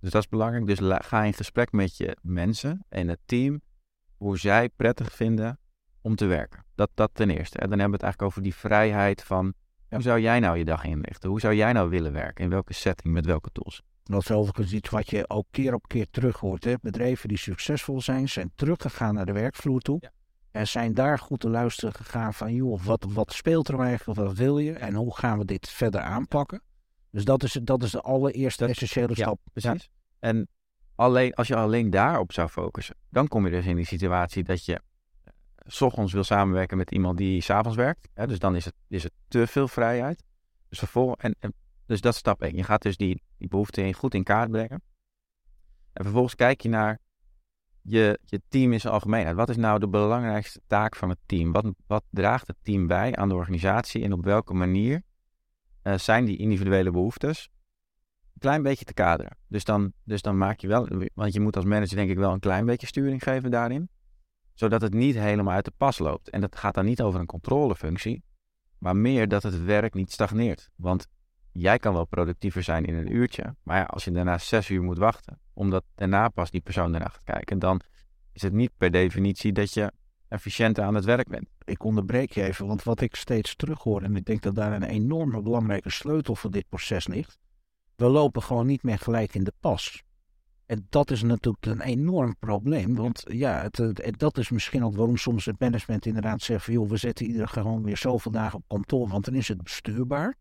[0.00, 0.66] Dus dat is belangrijk.
[0.66, 3.60] Dus ga in gesprek met je mensen en het team
[4.16, 5.58] hoe zij prettig vinden
[6.00, 6.64] om te werken.
[6.74, 7.58] Dat, dat ten eerste.
[7.58, 9.54] En dan hebben we het eigenlijk over die vrijheid van
[9.88, 11.30] hoe zou jij nou je dag inrichten?
[11.30, 12.44] Hoe zou jij nou willen werken?
[12.44, 13.82] In welke setting, met welke tools?
[14.04, 16.64] Dat is overigens iets wat je ook keer op keer terug hoort.
[16.64, 16.74] Hè?
[16.80, 19.98] Bedrijven die succesvol zijn, zijn teruggegaan naar de werkvloer toe.
[20.00, 20.10] Ja.
[20.50, 24.36] En zijn daar goed te luisteren gegaan van, joh, wat, wat speelt er eigenlijk, wat
[24.36, 26.62] wil je en hoe gaan we dit verder aanpakken?
[27.10, 29.40] Dus dat is, dat is de allereerste essentiële stap.
[29.52, 29.88] Precies.
[30.18, 30.48] En
[30.94, 34.64] alleen, als je alleen daarop zou focussen, dan kom je dus in die situatie dat
[34.64, 35.32] je eh,
[35.66, 38.08] s ochtends wil samenwerken met iemand die s'avonds werkt.
[38.14, 40.22] Hè, dus dan is het, is het te veel vrijheid.
[40.68, 41.52] Dus, vervolgens, en, en,
[41.86, 42.56] dus dat is stap 1.
[42.56, 44.82] Je gaat dus die, die behoefte goed in kaart brengen.
[45.92, 46.98] En vervolgens kijk je naar
[47.82, 49.36] je, je team in zijn algemeenheid.
[49.36, 51.52] Wat is nou de belangrijkste taak van het team?
[51.52, 55.02] Wat, wat draagt het team bij aan de organisatie en op welke manier
[55.82, 57.50] eh, zijn die individuele behoeftes
[58.32, 59.36] een klein beetje te kaderen.
[59.48, 62.32] Dus dan, dus dan maak je wel, want je moet als manager denk ik wel
[62.32, 63.88] een klein beetje sturing geven daarin,
[64.54, 66.30] zodat het niet helemaal uit de pas loopt.
[66.30, 68.22] En dat gaat dan niet over een controlefunctie,
[68.78, 70.70] maar meer dat het werk niet stagneert.
[70.76, 71.06] Want
[71.52, 74.82] jij kan wel productiever zijn in een uurtje, maar ja, als je daarna zes uur
[74.82, 77.80] moet wachten, omdat daarna pas die persoon daarna gaat kijken, dan
[78.32, 79.92] is het niet per definitie dat je
[80.28, 81.48] efficiënter aan het werk bent.
[81.70, 84.82] Ik onderbreek je even, want wat ik steeds terughoor, en ik denk dat daar een
[84.82, 87.38] enorme belangrijke sleutel voor dit proces ligt.
[87.96, 90.02] We lopen gewoon niet meer gelijk in de pas.
[90.66, 92.94] En dat is natuurlijk een enorm probleem.
[92.94, 96.96] Want ja, het, dat is misschien ook waarom soms het management inderdaad zegt van we
[96.96, 100.36] zetten iedereen gewoon weer zoveel dagen op kantoor, want dan is het bestuurbaar.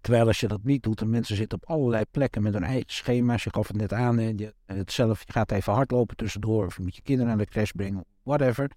[0.00, 2.92] Terwijl als je dat niet doet, en mensen zitten op allerlei plekken met hun eigen
[2.92, 3.44] schema's.
[3.44, 6.82] Je gaf het net aan, je, het zelf, je gaat even hardlopen tussendoor, of je
[6.82, 8.70] moet je kinderen naar de crash brengen, whatever.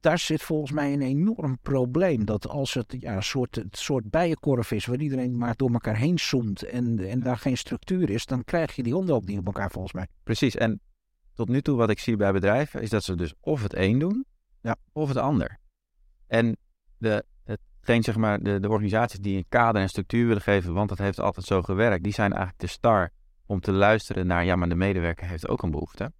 [0.00, 2.24] Daar zit volgens mij een enorm probleem.
[2.24, 5.96] Dat als het ja, een soort, een soort bijenkorf is, waar iedereen maar door elkaar
[5.96, 9.38] heen zoomt en, en daar geen structuur is, dan krijg je die honden ook niet
[9.38, 10.06] op elkaar volgens mij.
[10.22, 10.80] Precies, en
[11.34, 13.98] tot nu toe wat ik zie bij bedrijven, is dat ze dus of het een
[13.98, 14.24] doen,
[14.60, 14.76] ja.
[14.92, 15.58] of het ander.
[16.26, 16.56] En
[16.98, 17.24] de,
[17.80, 20.98] geen zeg maar, de, de organisaties die een kader en structuur willen geven, want dat
[20.98, 23.10] heeft altijd zo gewerkt, die zijn eigenlijk de star
[23.46, 26.12] om te luisteren naar, ja, maar de medewerker heeft ook een behoefte.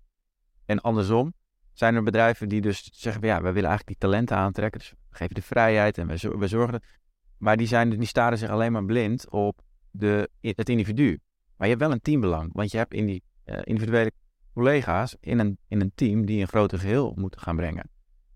[0.65, 1.35] En andersom
[1.81, 5.17] zijn er bedrijven die dus zeggen, ja, we willen eigenlijk die talenten aantrekken, dus we
[5.17, 6.07] geven de vrijheid en
[6.39, 6.83] we, zorgen.
[7.39, 9.61] Maar die, zijn, staren zich alleen maar blind op
[9.91, 11.21] de, het individu.
[11.57, 14.13] Maar je hebt wel een teambelang, want je hebt in die uh, individuele
[14.55, 17.91] collega's in een, in een team die een groter geheel moeten gaan brengen.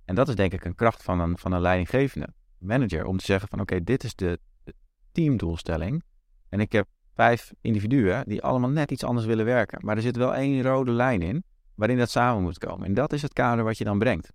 [0.04, 2.28] En dat is denk ik een kracht van een, van een leidinggevende
[2.58, 4.38] manager om te zeggen van oké, dit is de,
[5.12, 6.02] teamdoelstelling.
[6.48, 9.78] En ik heb vijf individuen die allemaal net iets anders willen werken.
[9.84, 12.86] Maar er zit wel één rode lijn in waarin dat samen moet komen.
[12.86, 14.32] En dat is het kader wat je dan brengt.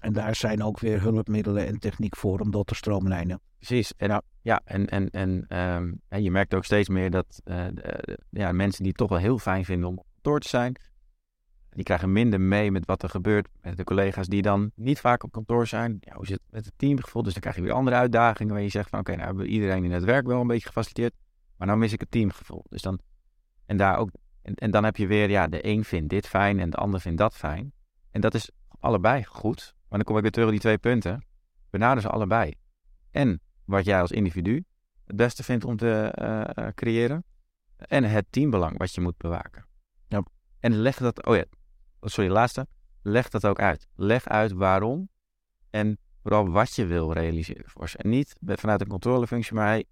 [0.00, 3.40] En daar zijn ook weer hulpmiddelen en techniek voor om dat te stroomlijnen.
[3.56, 3.92] Precies.
[3.96, 7.66] En, nou, ja, en, en, en um, je merkt ook steeds meer dat uh,
[8.30, 10.76] ja, mensen die het toch wel heel fijn vinden om op kantoor te zijn,
[11.70, 15.22] die krijgen minder mee met wat er gebeurt met de collega's die dan niet vaak
[15.22, 15.96] op kantoor zijn.
[16.00, 17.22] Ja, hoe zit het met het teamgevoel?
[17.22, 19.50] Dus dan krijg je weer andere uitdagingen waar je zegt van oké, nou hebben we
[19.50, 21.14] iedereen in het werk wel een beetje gefaciliteerd.
[21.56, 22.64] Maar nou mis ik het teamgevoel.
[22.68, 22.98] Dus dan,
[23.66, 24.10] en, daar ook,
[24.42, 27.00] en, en dan heb je weer, ja, de een vindt dit fijn en de ander
[27.00, 27.72] vindt dat fijn.
[28.10, 29.74] En dat is allebei goed.
[29.88, 31.24] Maar dan kom ik weer terug op die twee punten.
[31.70, 32.54] Benader ze allebei.
[33.10, 34.64] En wat jij als individu
[35.04, 36.12] het beste vindt om te
[36.58, 37.24] uh, creëren.
[37.76, 39.66] En het teambelang wat je moet bewaken.
[40.08, 40.22] Ja.
[40.60, 41.44] En leg dat, oh ja,
[42.00, 42.66] sorry, laatste.
[43.02, 43.88] Leg dat ook uit.
[43.94, 45.08] Leg uit waarom
[45.70, 47.98] en vooral wat je wil realiseren voor ze.
[47.98, 49.84] En niet vanuit een controlefunctie, maar hey,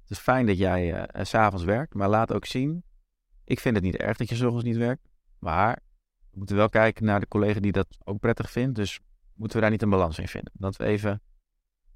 [0.00, 2.84] het is fijn dat jij uh, s s'avonds werkt, maar laat ook zien.
[3.48, 5.78] Ik vind het niet erg dat je s'ochtends niet werkt, maar
[6.30, 8.74] we moeten wel kijken naar de collega die dat ook prettig vindt.
[8.74, 9.00] Dus
[9.34, 10.52] moeten we daar niet een balans in vinden.
[10.54, 11.22] Dat we even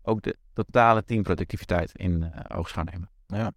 [0.02, 3.10] ook de totale teamproductiviteit in uh, nemen.
[3.26, 3.52] Ja.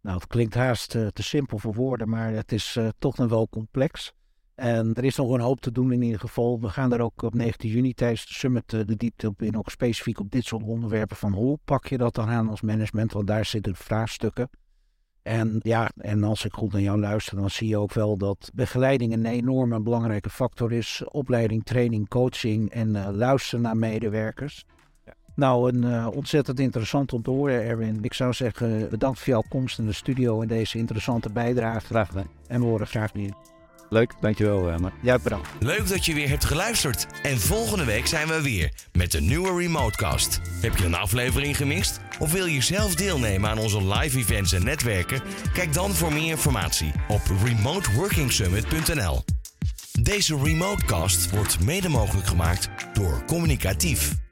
[0.00, 3.48] Nou, het klinkt haast uh, te simpel voor woorden, maar het is toch nog wel
[3.48, 4.12] complex.
[4.56, 6.60] En er is nog een hoop te doen in ieder geval.
[6.60, 9.58] We gaan daar ook op 19 juni tijdens de summit eh, de diepte op in.
[9.58, 13.12] Ook specifiek op dit soort onderwerpen van hoe pak je dat dan aan als management.
[13.12, 14.50] Want daar zitten vraagstukken.
[15.26, 18.50] En ja, en als ik goed naar jou luister, dan zie je ook wel dat
[18.54, 21.02] begeleiding een enorme belangrijke factor is.
[21.10, 24.64] Opleiding, training, coaching en uh, luisteren naar medewerkers.
[25.04, 25.14] Ja.
[25.34, 27.98] Nou, een uh, ontzettend interessant om te horen, Erwin.
[28.02, 31.86] Ik zou zeggen, bedankt voor jouw komst in de studio en deze interessante bijdrage.
[31.86, 32.28] Graag gedaan.
[32.46, 33.32] En we horen graag weer.
[33.88, 34.68] Leuk, dankjewel.
[34.68, 35.48] Uh, ja, bedankt.
[35.60, 37.06] Leuk dat je weer hebt geluisterd.
[37.22, 40.40] En volgende week zijn we weer met een nieuwe Remotecast.
[40.60, 42.00] Heb je een aflevering gemist?
[42.18, 45.20] Of wil je zelf deelnemen aan onze live events en netwerken?
[45.52, 49.24] Kijk dan voor meer informatie op remoteworkingsummit.nl.
[50.00, 54.25] Deze Remotecast wordt mede mogelijk gemaakt door Communicatief.